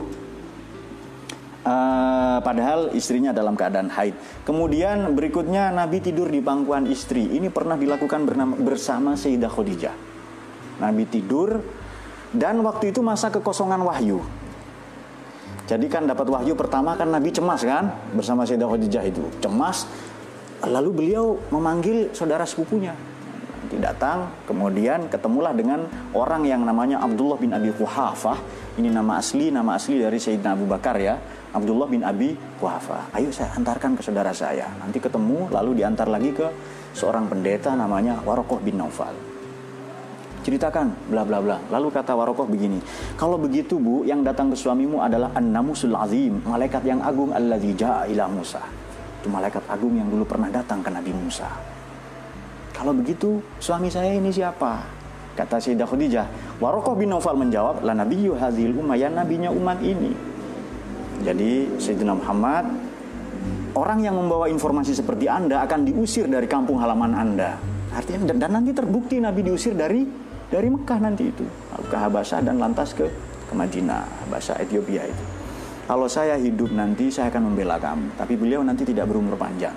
[1.66, 4.14] uh, padahal istrinya dalam keadaan haid.
[4.46, 7.26] Kemudian berikutnya Nabi tidur di pangkuan istri.
[7.32, 9.96] Ini pernah dilakukan bernama, bersama Sayyidah Khadijah.
[10.78, 11.58] Nabi tidur
[12.30, 14.22] dan waktu itu masa kekosongan wahyu.
[15.72, 19.24] Jadi kan dapat wahyu pertama kan Nabi cemas kan bersama Sayyidah Khadijah itu.
[19.40, 19.88] Cemas
[20.68, 22.92] lalu beliau memanggil saudara sepupunya.
[22.92, 28.37] Nanti datang, kemudian ketemulah dengan orang yang namanya Abdullah bin Abi Quhafah.
[28.76, 31.16] Ini nama asli, nama asli dari Sayyidina Abu Bakar ya
[31.56, 33.08] Abdullah bin Abi Quhafa.
[33.16, 34.68] Ayo saya antarkan ke saudara saya.
[34.76, 36.52] Nanti ketemu lalu diantar lagi ke
[36.92, 39.31] seorang pendeta namanya Warokoh bin Naufal.
[40.42, 41.57] Ceritakan bla bla bla.
[41.70, 42.83] Lalu kata Warokoh begini,
[43.14, 48.11] kalau begitu Bu, yang datang ke suamimu adalah An-Namusul Azim, malaikat yang agung alladzi ja'a
[48.11, 48.59] ila Musa.
[49.22, 51.46] Itu malaikat agung yang dulu pernah datang ke Nabi Musa.
[52.74, 54.83] Kalau begitu, suami saya ini siapa?
[55.38, 56.26] Kata Sayyidah Khadijah.
[56.59, 60.11] Warokoh bin Naufal menjawab, la nabiyyu hadhil umma, ya nabinya umat ini.
[61.22, 62.66] Jadi Sayyidina Muhammad
[63.78, 67.55] orang yang membawa informasi seperti Anda akan diusir dari kampung halaman Anda.
[67.94, 70.02] Artinya dan, dan nanti terbukti Nabi diusir dari
[70.52, 71.48] dari Mekah nanti itu
[71.88, 73.08] ke Habasah dan lantas ke
[73.52, 75.24] ke Madinah, bahasa Ethiopia itu.
[75.84, 79.76] Kalau saya hidup nanti saya akan membela kamu, tapi beliau nanti tidak berumur panjang.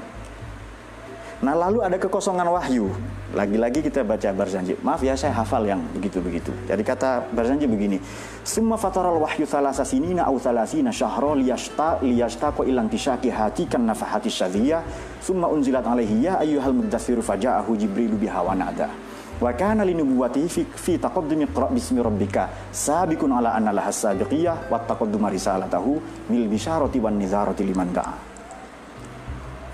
[1.43, 2.87] Nah lalu ada kekosongan wahyu.
[3.35, 4.79] Lagi-lagi kita baca Barzanji.
[4.79, 6.55] Maaf ya saya hafal yang begitu-begitu.
[6.63, 7.99] Jadi kata Barzanji begini.
[8.47, 13.83] Semua fataral wahyu thalasa sinina au thalasina syahra liyashta liyashta ko ilang tishaki hati kan
[13.83, 14.87] nafahati syadhiyah.
[15.19, 18.15] Summa unzilat alaihi ya ayyuhal muddathiru faja'ahu jibrilu
[18.55, 18.87] nada.
[19.35, 24.79] Wa kana linubuwatihi fi, fi taqaddumi qra' bismi rabbika sabiqun ala anna laha sabiqiyah wa
[24.79, 25.99] taqadduma risalatahu
[26.31, 28.35] mil bisyarati wan nizarati liman da'a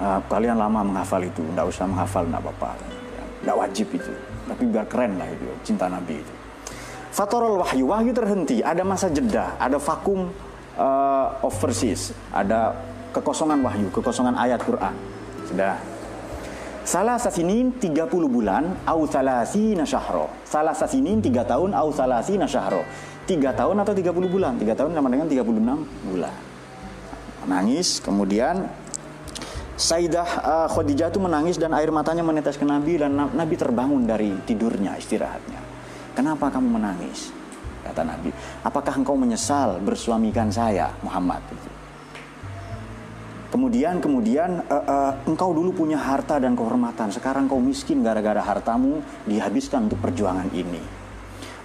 [0.01, 2.69] uh, kalian lama menghafal itu, tidak usah menghafal, tidak apa-apa.
[3.41, 4.13] Tidak wajib itu,
[4.49, 6.33] tapi biar keren lah itu, cinta Nabi itu.
[7.11, 10.29] Fatorul wahyu, wahyu terhenti, ada masa jeda, ada vakum
[10.77, 12.73] uh, of verses, ada
[13.13, 14.95] kekosongan wahyu, kekosongan ayat Quran.
[15.45, 15.75] Sudah.
[16.81, 20.33] Salah sasinin 30 bulan, au salasina syahro.
[20.41, 22.81] Salah sasinin 3 tahun, au salasina syahro.
[23.29, 24.57] 3 tahun atau 30 bulan?
[24.57, 26.33] 3 tahun sama dengan 36 bulan.
[27.45, 28.65] Nangis, kemudian
[29.81, 34.29] Sayyidah uh, Khadijah itu menangis dan air matanya menetes ke Nabi dan Nabi terbangun dari
[34.45, 35.57] tidurnya, istirahatnya.
[36.13, 37.33] Kenapa kamu menangis?
[37.81, 38.29] Kata Nabi,
[38.61, 41.41] apakah engkau menyesal bersuamikan saya, Muhammad?
[43.51, 47.11] Kemudian, kemudian uh, uh, engkau dulu punya harta dan kehormatan.
[47.11, 50.79] Sekarang kau miskin gara-gara hartamu dihabiskan untuk perjuangan ini.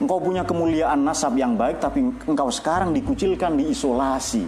[0.02, 4.44] Engkau punya kemuliaan nasab yang baik, tapi engkau sekarang dikucilkan, diisolasi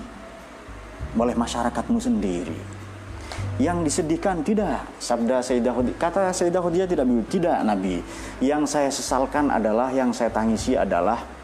[1.15, 2.59] oleh masyarakatmu sendiri
[3.59, 7.99] yang disedihkan tidak sabda Sayyidah kata Sayyidah Khadijah tidak tidak Nabi
[8.39, 11.38] yang saya sesalkan adalah yang saya tangisi adalah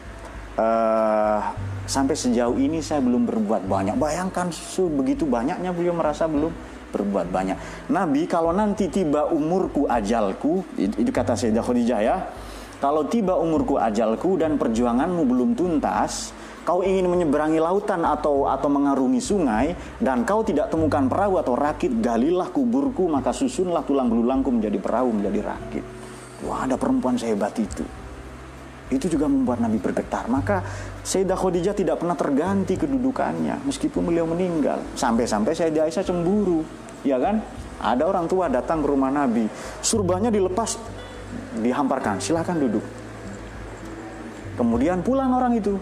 [0.59, 1.39] uh,
[1.85, 4.49] sampai sejauh ini saya belum berbuat banyak bayangkan
[4.97, 6.49] begitu banyaknya beliau merasa belum
[6.95, 7.57] berbuat banyak
[7.91, 12.17] Nabi kalau nanti tiba umurku ajalku itu, kata Sayyidah Khadijah ya
[12.81, 16.33] kalau tiba umurku ajalku dan perjuanganmu belum tuntas
[16.65, 22.01] kau ingin menyeberangi lautan atau atau mengarungi sungai dan kau tidak temukan perahu atau rakit,
[22.01, 25.85] galilah kuburku maka susunlah tulang belulangku menjadi perahu menjadi rakit.
[26.41, 27.85] Wah, ada perempuan sehebat itu.
[28.93, 30.29] Itu juga membuat Nabi bergetar.
[30.29, 30.61] Maka
[31.01, 34.81] Sayyidah Khadijah tidak pernah terganti kedudukannya meskipun beliau meninggal.
[34.93, 36.61] Sampai-sampai Sayyidah Aisyah cemburu,
[37.01, 37.41] ya kan?
[37.81, 39.49] Ada orang tua datang ke rumah Nabi,
[39.83, 40.79] surbahnya dilepas,
[41.59, 42.85] dihamparkan, silahkan duduk.
[44.55, 45.75] Kemudian pulang orang itu,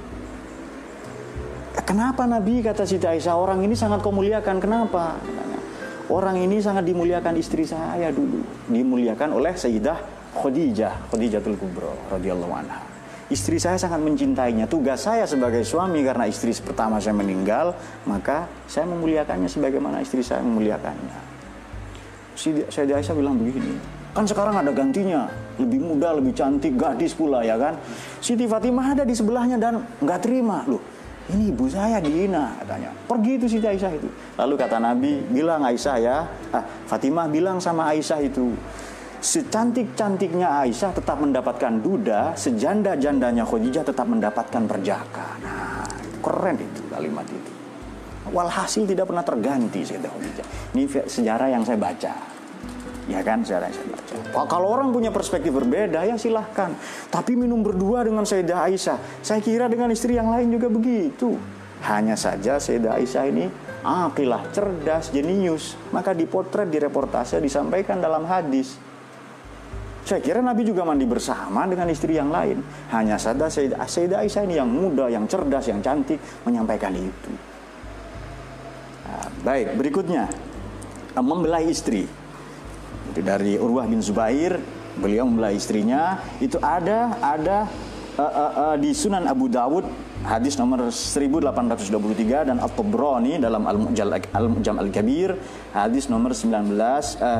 [1.83, 4.13] Kenapa Nabi kata Siti Aisyah orang ini sangat kau?
[4.13, 5.17] Kenapa?
[6.07, 8.45] Orang ini sangat dimuliakan istri saya dulu.
[8.69, 9.97] Dimuliakan oleh Sayyidah
[10.37, 12.92] Khadijah, Khadijatul Kubro radhiyallahu anha.
[13.31, 14.67] Istri saya sangat mencintainya.
[14.67, 20.43] Tugas saya sebagai suami karena istri pertama saya meninggal, maka saya memuliakannya sebagaimana istri saya
[20.43, 21.31] memuliakannya.
[22.35, 23.77] Sayyidah Aisyah bilang begini,
[24.11, 25.29] kan sekarang ada gantinya,
[25.61, 27.77] lebih muda, lebih cantik, gadis pula ya kan.
[28.19, 30.81] Siti Fatimah ada di sebelahnya dan nggak terima loh
[31.31, 32.91] ini ibu saya dihina katanya.
[33.07, 34.09] Pergi itu Siti Aisyah itu.
[34.35, 36.17] Lalu kata Nabi, bilang Aisyah ya,
[36.51, 38.51] ah, Fatimah bilang sama Aisyah itu,
[39.23, 45.39] secantik-cantiknya Aisyah tetap mendapatkan duda, sejanda-jandanya Khadijah tetap mendapatkan perjaka.
[45.39, 45.87] Nah,
[46.19, 47.51] keren itu kalimat itu.
[48.35, 50.45] Walhasil tidak pernah terganti Sayyidah Khadijah.
[50.75, 52.13] Ini sejarah yang saya baca.
[53.03, 54.15] Ya kan saya baca.
[54.47, 56.75] Kalau orang punya perspektif berbeda ya silahkan.
[57.07, 59.23] Tapi minum berdua dengan Sayyidah Aisyah.
[59.23, 61.35] Saya kira dengan istri yang lain juga begitu.
[61.83, 63.47] Hanya saja Sayyidah Aisyah ini
[63.83, 65.75] akilah, cerdas, jenius.
[65.91, 68.79] Maka dipotret, di reportase, disampaikan dalam hadis.
[70.03, 72.59] Saya kira Nabi juga mandi bersama dengan istri yang lain.
[72.91, 77.31] Hanya saja Sayyidah Aisyah ini yang muda, yang cerdas, yang cantik menyampaikan itu.
[79.07, 80.27] Nah, Baik, berikutnya
[81.15, 82.03] membelai istri.
[83.15, 84.59] Itu dari Urwah bin Zubair,
[84.99, 86.19] beliau membelai istrinya.
[86.43, 87.71] Itu ada ada
[88.19, 89.85] uh, uh, uh, di Sunan Abu Dawud
[90.23, 95.35] hadis nomor 1823 dan At-Tabrani dalam Al-Mu'jam Al-Kabir
[95.75, 96.71] hadis nomor 19
[97.19, 97.39] uh,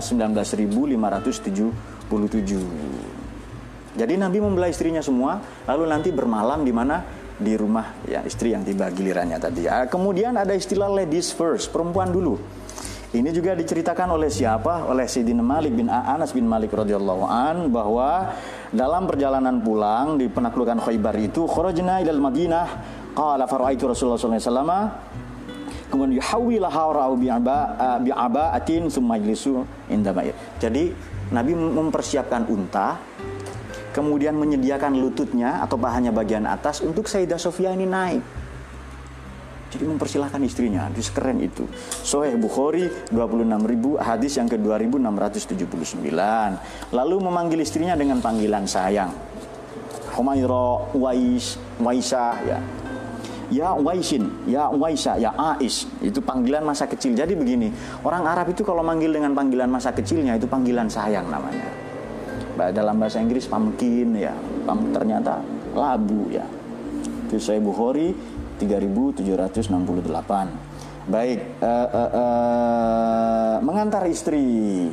[2.09, 3.93] 19577.
[3.93, 5.37] Jadi Nabi membelai istrinya semua,
[5.69, 7.05] lalu nanti bermalam di mana?
[7.33, 9.65] Di rumah ya istri yang tiba gilirannya tadi.
[9.65, 12.37] Uh, kemudian ada istilah ladies first, perempuan dulu.
[13.13, 14.89] Ini juga diceritakan oleh siapa?
[14.89, 18.33] Oleh Sayyidina Malik bin Anas bin Malik radhiyallahu an bahwa
[18.73, 22.65] dalam perjalanan pulang di penaklukan Khaybar itu kharajna ilal Madinah
[23.13, 24.71] qala faraitu Rasulullah sallallahu alaihi wasallam
[25.93, 27.13] kemudian yuhawwilaha ra'u
[28.01, 29.61] bi'aba'atin summa yajlisu
[29.93, 30.09] inda
[30.57, 33.01] Jadi Nabi mempersiapkan unta
[33.93, 38.21] kemudian menyediakan lututnya atau pahannya bagian atas untuk Sayyidah Sofia ini naik
[39.73, 41.65] jadi mempersilahkan istrinya, itu keren itu.
[42.05, 46.13] Soheh Bukhari 26.000 hadis yang ke 2679.
[46.93, 49.09] Lalu memanggil istrinya dengan panggilan sayang.
[50.13, 52.61] Humaira, Wais, Waisa ya.
[53.53, 55.85] Ya Waisin, ya Waisa, ya Ais.
[56.01, 57.13] Itu panggilan masa kecil.
[57.13, 57.69] Jadi begini,
[58.01, 61.69] orang Arab itu kalau manggil dengan panggilan masa kecilnya itu panggilan sayang namanya.
[62.73, 64.33] Dalam bahasa Inggris pumpkin ya,
[64.89, 65.37] ternyata
[65.77, 66.49] labu ya.
[67.29, 68.17] Itu saya Bukhari
[68.57, 70.73] 3768.
[71.03, 74.87] Baik, uh, uh, uh, mengantar istri.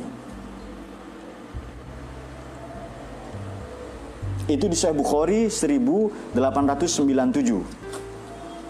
[4.51, 7.80] Itu di Sahih Bukhari 1897.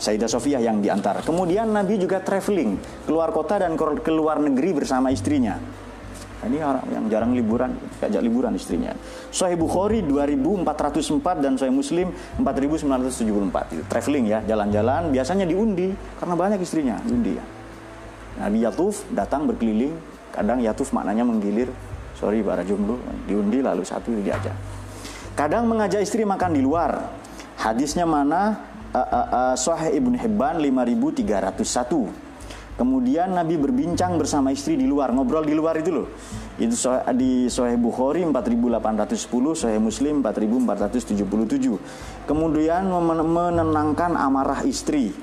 [0.02, 1.22] Sayyidah Sofia yang diantar.
[1.22, 5.62] Kemudian Nabi juga traveling keluar kota dan keluar negeri bersama istrinya.
[6.42, 8.98] Ini orang yang jarang liburan, ajak liburan istrinya.
[9.30, 12.10] Sahih Bukhari 2404 dan Sahih Muslim
[12.42, 13.78] 4974.
[13.78, 17.46] Itu traveling ya, jalan-jalan biasanya diundi karena banyak istrinya, diundi ya.
[18.42, 19.94] Nabi Yatuf datang berkeliling,
[20.34, 21.70] kadang Yatuf maknanya menggilir.
[22.18, 22.98] Sorry para jomblo,
[23.30, 24.58] diundi lalu satu diajak.
[25.38, 27.06] Kadang mengajak istri makan di luar.
[27.62, 28.71] Hadisnya mana?
[28.92, 32.76] Uh, uh, uh, Sahih Ibnu Hibban 5301.
[32.76, 36.12] Kemudian Nabi berbincang bersama istri di luar, ngobrol di luar itu loh.
[36.60, 36.76] Itu
[37.16, 42.28] di Sahih Bukhari 4810, Sahih Muslim 4477.
[42.28, 45.16] Kemudian menenangkan amarah istri.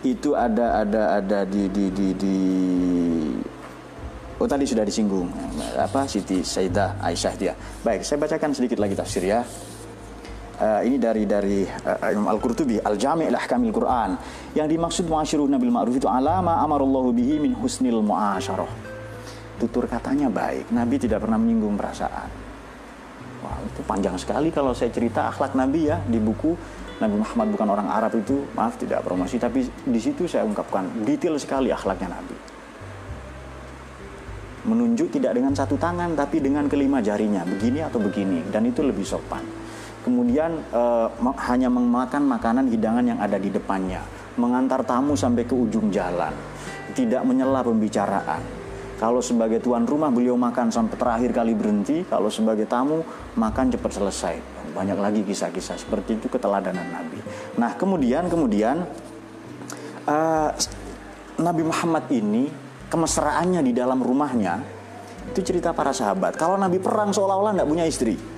[0.00, 2.36] Itu ada ada ada di di di, di
[4.38, 5.26] Oh tadi sudah disinggung
[5.74, 7.52] apa Siti Sayyidah Aisyah dia.
[7.82, 9.42] Baik, saya bacakan sedikit lagi tafsir ya
[10.58, 14.10] uh, ini dari dari uh, Imam Al-Qurtubi Al-Jami' Al-Ahkamil Quran.
[14.52, 18.70] Yang dimaksud muasyiruna bil ma'ruf itu alama amarallahu bihi min husnil muasyarah.
[19.58, 22.30] Tutur katanya baik Nabi tidak pernah menyinggung perasaan.
[23.42, 26.54] Wah itu panjang sekali kalau saya cerita akhlak Nabi ya di buku.
[26.98, 31.38] Nabi Muhammad bukan orang Arab itu maaf tidak promosi tapi di situ saya ungkapkan detail
[31.38, 32.36] sekali akhlaknya Nabi.
[34.66, 39.06] Menunjuk tidak dengan satu tangan tapi dengan kelima jarinya begini atau begini dan itu lebih
[39.06, 39.67] sopan
[40.02, 41.10] kemudian uh,
[41.48, 44.02] hanya memakan makanan hidangan yang ada di depannya,
[44.38, 46.32] mengantar tamu sampai ke ujung jalan,
[46.94, 48.42] tidak menyela pembicaraan.
[48.98, 53.06] Kalau sebagai tuan rumah beliau makan sampai terakhir kali berhenti, kalau sebagai tamu
[53.38, 54.36] makan cepat selesai.
[54.74, 57.18] Banyak lagi kisah-kisah seperti itu keteladanan Nabi.
[57.58, 58.86] Nah kemudian kemudian
[60.06, 60.50] uh,
[61.38, 62.50] Nabi Muhammad ini
[62.90, 64.62] kemesraannya di dalam rumahnya
[65.30, 66.34] itu cerita para sahabat.
[66.34, 68.37] Kalau Nabi perang seolah-olah tidak punya istri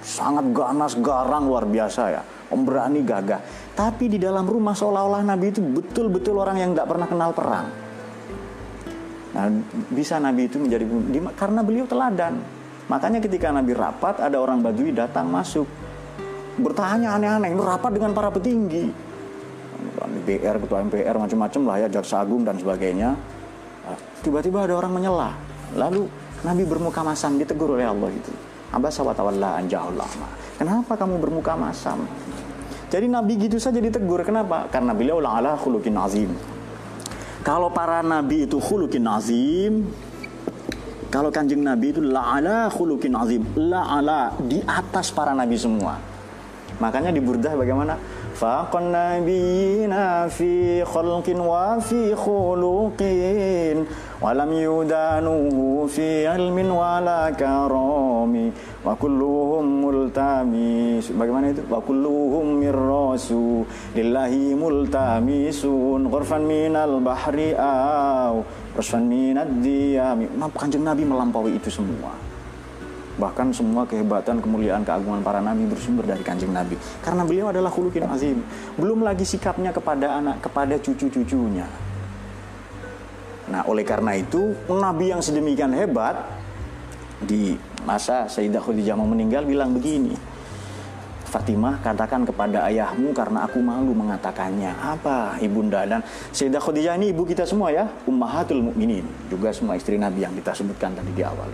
[0.00, 3.40] sangat ganas, garang luar biasa ya, pemberani gagah.
[3.76, 7.66] Tapi di dalam rumah seolah-olah Nabi itu betul-betul orang yang tidak pernah kenal perang.
[9.30, 9.46] Nah,
[9.94, 10.84] bisa Nabi itu menjadi
[11.38, 12.42] karena beliau teladan.
[12.90, 15.64] Makanya ketika Nabi rapat, ada orang Badui datang masuk,
[16.58, 18.90] bertanya aneh-aneh, rapat dengan para petinggi,
[20.26, 23.14] DPR, ketua MPR, macam-macam lah ya, jaksa agung dan sebagainya.
[23.86, 25.30] Nah, tiba-tiba ada orang menyela,
[25.78, 26.10] lalu
[26.42, 28.32] Nabi bermuka masam ditegur oleh Allah itu.
[28.70, 30.28] Abasa wa tawalla lama.
[30.58, 32.06] Kenapa kamu bermuka masam?
[32.90, 34.22] Jadi Nabi gitu saja ditegur.
[34.22, 34.66] Kenapa?
[34.70, 36.30] Karena beliau ala khulukin azim.
[37.40, 39.88] Kalau para nabi itu khulukin azim,
[41.08, 45.96] kalau kanjeng Nabi itu la'ala khulukin azim, la'ala di atas para nabi semua.
[46.78, 47.96] Makanya di Burdah bagaimana?
[48.36, 53.88] Faqan nabiyina fi khalqin wa fi khuluqin
[54.20, 58.52] yudanuhu fi ilmin wala karami
[58.84, 61.64] wa kulluhum multamis bagaimana itu?
[61.64, 63.64] kulluhum mirrasu
[63.96, 68.44] lillahi multamisun ghurfan minal bahri aw
[68.76, 72.12] rasfan minad diyami kanjeng Nabi melampaui itu semua.
[73.20, 76.72] Bahkan semua kehebatan, kemuliaan, keagungan para nabi bersumber dari kanjeng nabi.
[77.04, 78.40] Karena beliau adalah khulukin azim.
[78.80, 81.89] Belum lagi sikapnya kepada anak kepada cucu-cucunya
[83.50, 86.22] Nah, oleh karena itu, Nabi yang sedemikian hebat
[87.20, 90.14] di masa Sayyidah Khadijah mau meninggal bilang begini.
[91.30, 94.74] Fatimah katakan kepada ayahmu karena aku malu mengatakannya.
[94.74, 96.02] Apa ibunda dan
[96.34, 100.54] Sayyidah Khadijah ini ibu kita semua ya, ummahatul mukminin, juga semua istri Nabi yang kita
[100.54, 101.50] sebutkan tadi di awal.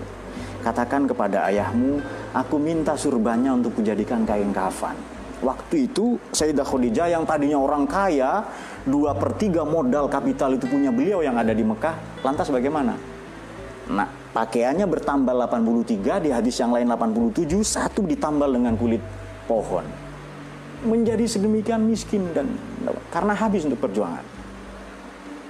[0.64, 2.00] Katakan kepada ayahmu,
[2.32, 5.15] aku minta surbannya untuk kujadikan kain kafan.
[5.44, 8.40] Waktu itu Sayyidah Khadijah yang tadinya orang kaya,
[8.88, 12.96] dua per tiga modal kapital itu punya beliau yang ada di Mekah, lantas bagaimana?
[13.92, 19.04] Nah, pakaiannya bertambah 83, di hadis yang lain 87, satu ditambal dengan kulit
[19.44, 19.84] pohon.
[20.88, 22.50] Menjadi sedemikian miskin dan
[23.12, 24.24] karena habis untuk perjuangan.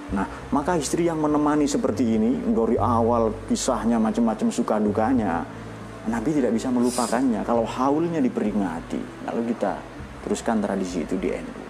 [0.07, 5.43] Nah, maka istri yang menemani seperti ini dari awal kisahnya macam-macam suka dukanya,
[6.07, 9.27] Nabi tidak bisa melupakannya kalau haulnya diperingati.
[9.27, 9.79] Lalu kita
[10.23, 11.65] teruskan tradisi itu di NU.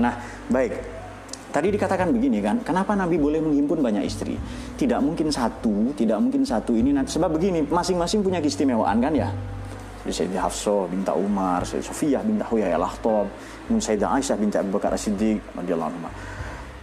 [0.00, 0.14] Nah,
[0.48, 1.00] baik.
[1.48, 4.36] Tadi dikatakan begini kan, kenapa Nabi boleh menghimpun banyak istri?
[4.76, 6.92] Tidak mungkin satu, tidak mungkin satu ini.
[6.92, 9.32] Sebab begini, masing-masing punya keistimewaan kan ya.
[10.08, 13.28] Sayyidah Hafsah binta Umar, Sayyidah Sofiyah binta Huyai al-Ahtab,
[13.68, 15.40] Sayyidah Aisyah binta Abu Bakar As-Siddiq,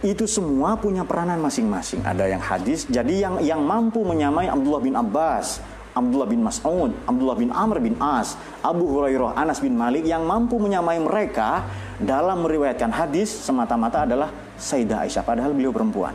[0.04, 2.04] itu semua punya peranan masing-masing.
[2.04, 5.58] Ada yang hadis, jadi yang yang mampu menyamai Abdullah bin Abbas,
[5.96, 10.60] Abdullah bin Mas'ud, Abdullah bin Amr bin As, Abu Hurairah, Anas bin Malik yang mampu
[10.60, 11.64] menyamai mereka
[11.96, 14.28] dalam meriwayatkan hadis semata-mata adalah
[14.60, 16.12] Sayyidah Aisyah padahal beliau perempuan.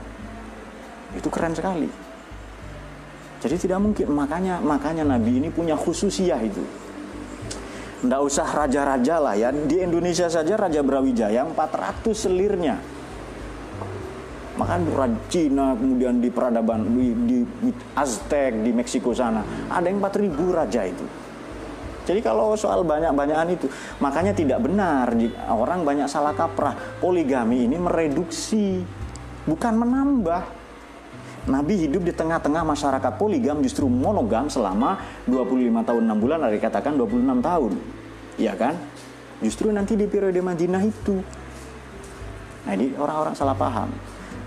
[1.18, 1.90] Itu keren sekali.
[3.42, 6.62] Jadi tidak mungkin makanya makanya Nabi ini punya khususiyah itu.
[8.06, 9.50] Tidak usah raja-raja lah ya.
[9.50, 12.78] Di Indonesia saja Raja Brawijaya 400 selirnya.
[14.62, 19.42] Makan Raja Cina, kemudian di peradaban di, di, di Aztec, di Meksiko sana.
[19.74, 21.06] Ada yang 4000 raja itu.
[22.06, 23.66] Jadi kalau soal banyak-banyakan itu,
[24.02, 25.10] makanya tidak benar
[25.50, 27.02] orang banyak salah kaprah.
[27.02, 28.86] Poligami ini mereduksi,
[29.50, 30.62] bukan menambah.
[31.42, 36.94] Nabi hidup di tengah-tengah masyarakat poligam justru monogam selama 25 tahun 6 bulan ada dikatakan
[37.02, 37.72] 26 tahun.
[38.38, 38.78] Iya kan?
[39.42, 41.18] Justru nanti di periode Madinah itu.
[42.62, 43.90] Nah ini orang-orang salah paham.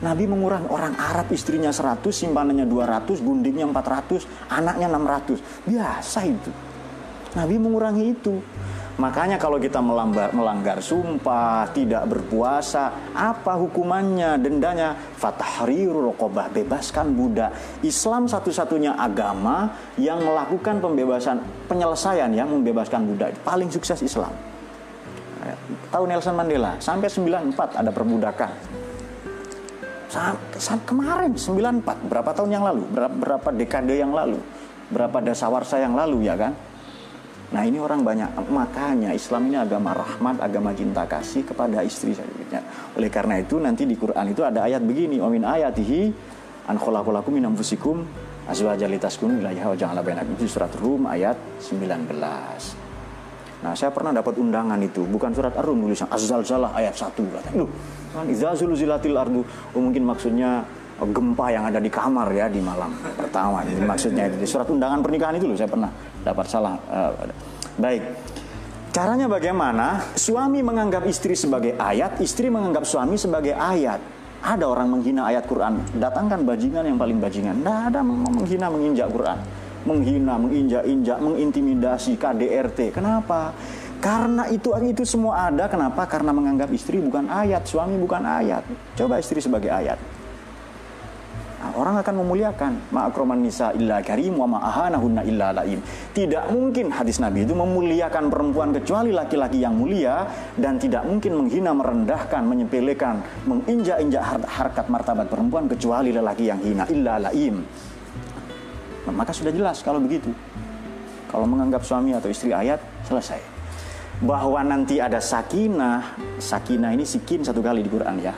[0.04, 5.40] Nabi mengurangi orang Arab istrinya 100, simpanannya 200, gundingnya 400, anaknya 600.
[5.64, 6.52] Biasa itu.
[7.32, 8.36] Nabi mengurangi itu.
[8.94, 14.38] Makanya kalau kita melanggar, melanggar sumpah, tidak berpuasa, apa hukumannya?
[14.38, 17.50] Dendanya fatahriru rokobah, bebaskan budak.
[17.82, 23.34] Islam satu-satunya agama yang melakukan pembebasan, penyelesaian yang membebaskan budak.
[23.42, 24.30] Paling sukses Islam.
[25.90, 28.83] Tahu Nelson Mandela, sampai 94 ada perbudakan.
[30.14, 32.86] Sampai kemarin 94, berapa tahun yang lalu?
[32.94, 34.38] Berapa, berapa dekade yang lalu?
[34.94, 36.54] Berapa dasawarsa yang lalu ya kan?
[37.50, 42.62] Nah ini orang banyak makanya Islam ini agama rahmat, agama cinta kasih kepada istri saja.
[42.98, 46.10] Oleh karena itu nanti di Quran itu ada ayat begini, "Amin ayatihi
[46.70, 48.02] an khalaqalakum min anfusikum
[48.50, 52.83] azwajan litaskunu ilaiha wa ja'ala bainakum." Surat Rum ayat 19.
[53.64, 57.64] Nah, saya pernah dapat undangan itu, bukan surat Ar-Rum tulisan Az-Zalzalah ayat 1 katanya.
[57.64, 57.70] Loh,
[58.12, 58.28] kan
[59.24, 59.40] ardu.
[59.72, 60.60] Oh, mungkin maksudnya
[61.00, 63.66] gempa yang ada di kamar ya di malam pertama.
[63.66, 65.90] Jadi maksudnya itu surat undangan pernikahan itu loh saya pernah
[66.22, 66.78] dapat salah.
[66.86, 67.10] Uh,
[67.80, 68.02] baik.
[68.94, 70.14] Caranya bagaimana?
[70.14, 73.98] Suami menganggap istri sebagai ayat, istri menganggap suami sebagai ayat.
[74.44, 77.64] Ada orang menghina ayat Quran, datangkan bajingan yang paling bajingan.
[77.64, 79.40] Tidak ada menghina menginjak Quran.
[79.84, 82.96] Menghina, menginjak-injak, mengintimidasi KDRT.
[82.96, 83.52] Kenapa?
[84.04, 85.64] Karena itu itu semua ada.
[85.64, 86.04] Kenapa?
[86.04, 88.64] Karena menganggap istri bukan ayat, suami bukan ayat.
[88.96, 89.96] Coba istri sebagai ayat.
[91.64, 95.80] Nah, orang akan memuliakan ma'akroman nisa illa karim wa ma'ahanahunna illa laim.
[96.12, 100.28] Tidak mungkin hadis Nabi itu memuliakan perempuan kecuali laki-laki yang mulia
[100.60, 107.16] dan tidak mungkin menghina, merendahkan, menyepelekan, menginjak-injak harkat martabat perempuan kecuali lelaki yang hina illa
[107.16, 107.64] laim.
[109.04, 110.32] Nah, maka sudah jelas kalau begitu.
[111.28, 113.40] Kalau menganggap suami atau istri ayat selesai.
[114.22, 118.32] Bahwa nanti ada sakinah, sakinah ini sikin satu kali di Quran ya.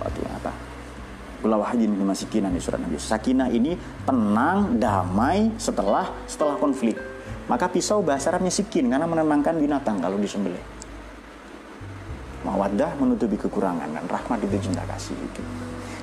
[0.00, 0.52] Waktu apa?
[1.44, 2.98] Kulawahidin masikinan di surat Nabi.
[2.98, 6.98] Sakinah ini tenang, damai setelah setelah konflik.
[7.46, 10.60] Maka pisau bahasa Arabnya sikin karena menenangkan binatang kalau disembelih.
[12.42, 15.42] Mawaddah menutupi kekurangan dan rahmat itu cinta kasih itu.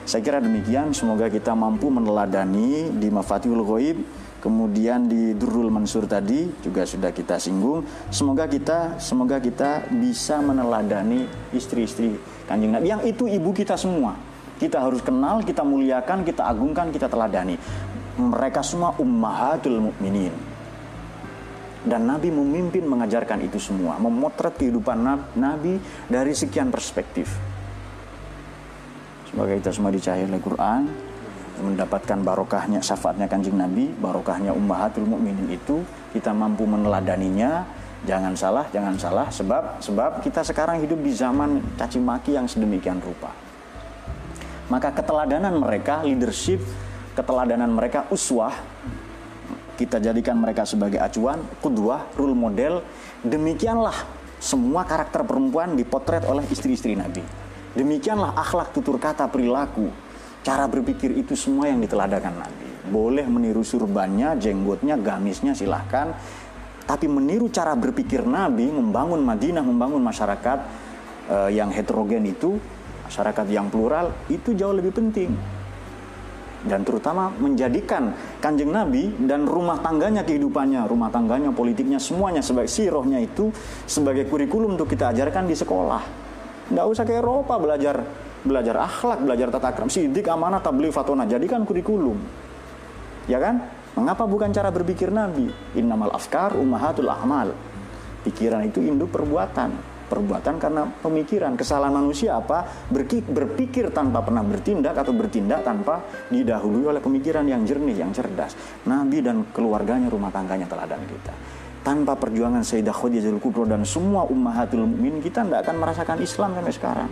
[0.06, 0.94] Saya kira demikian.
[0.94, 3.98] Semoga kita mampu meneladani di Mafatihul Ghaib
[4.38, 7.82] kemudian di Durrul Mansur tadi juga sudah kita singgung.
[8.14, 12.14] Semoga kita semoga kita bisa meneladani istri-istri
[12.46, 14.14] Kanjeng Nabi yang itu ibu kita semua.
[14.56, 17.58] Kita harus kenal, kita muliakan, kita agungkan, kita teladani.
[18.16, 20.32] Mereka semua ummahatul mukminin.
[21.84, 24.96] Dan Nabi memimpin mengajarkan itu semua, memotret kehidupan
[25.36, 27.55] Nabi dari sekian perspektif.
[29.30, 30.82] Semoga kita semua dicahaya oleh Quran,
[31.62, 37.84] mendapatkan barokahnya syafaatnya kanjeng Nabi, barokahnya ummahatul mukminin itu kita mampu meneladaninya.
[38.06, 43.02] Jangan salah, jangan salah sebab sebab kita sekarang hidup di zaman caci maki yang sedemikian
[43.02, 43.34] rupa.
[44.70, 46.62] Maka keteladanan mereka, leadership,
[47.18, 48.54] keteladanan mereka uswah
[49.76, 52.86] kita jadikan mereka sebagai acuan, kudwah, role model.
[53.26, 53.96] Demikianlah
[54.38, 57.45] semua karakter perempuan dipotret oleh istri-istri Nabi.
[57.76, 59.92] Demikianlah akhlak tutur kata perilaku
[60.46, 62.70] Cara berpikir itu semua yang diteladakan Nabi.
[62.94, 66.14] Boleh meniru surbannya, jenggotnya, gamisnya silahkan.
[66.86, 70.60] Tapi meniru cara berpikir Nabi, membangun Madinah, membangun masyarakat
[71.34, 72.62] uh, yang heterogen itu,
[73.10, 75.34] masyarakat yang plural, itu jauh lebih penting.
[76.62, 83.18] Dan terutama menjadikan kanjeng Nabi dan rumah tangganya kehidupannya, rumah tangganya, politiknya, semuanya sebagai sirohnya
[83.18, 83.50] itu
[83.90, 86.25] sebagai kurikulum untuk kita ajarkan di sekolah.
[86.72, 88.02] Nggak usah ke Eropa belajar
[88.46, 92.18] belajar akhlak, belajar tata krama, sidik, amanah, tabligh, fatona, jadikan kurikulum.
[93.26, 93.58] Ya kan?
[93.98, 95.50] Mengapa bukan cara berpikir Nabi?
[95.74, 97.58] Innamal afkar ummahatul ahmal.
[98.22, 99.98] Pikiran itu induk perbuatan.
[100.06, 101.58] Perbuatan karena pemikiran.
[101.58, 102.86] Kesalahan manusia apa?
[103.26, 108.54] Berpikir tanpa pernah bertindak atau bertindak tanpa didahului oleh pemikiran yang jernih, yang cerdas.
[108.86, 111.34] Nabi dan keluarganya, rumah tangganya teladan kita.
[111.86, 116.74] Tanpa perjuangan Sayyidah Khadijah Kubro dan semua ummahatul mukmin kita tidak akan merasakan Islam sampai
[116.74, 117.10] sekarang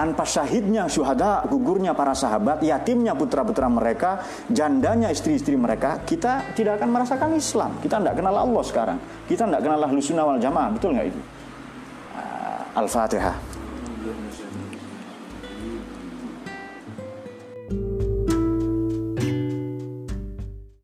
[0.00, 6.88] tanpa syahidnya syuhada, gugurnya para sahabat, yatimnya putra-putra mereka, jandanya istri-istri mereka, kita tidak akan
[6.88, 7.76] merasakan Islam.
[7.84, 8.98] Kita tidak kenal Allah sekarang.
[9.28, 10.70] Kita tidak kenal Allah wal jamaah.
[10.72, 11.20] Betul nggak itu?
[12.16, 13.49] Uh, Al-Fatihah.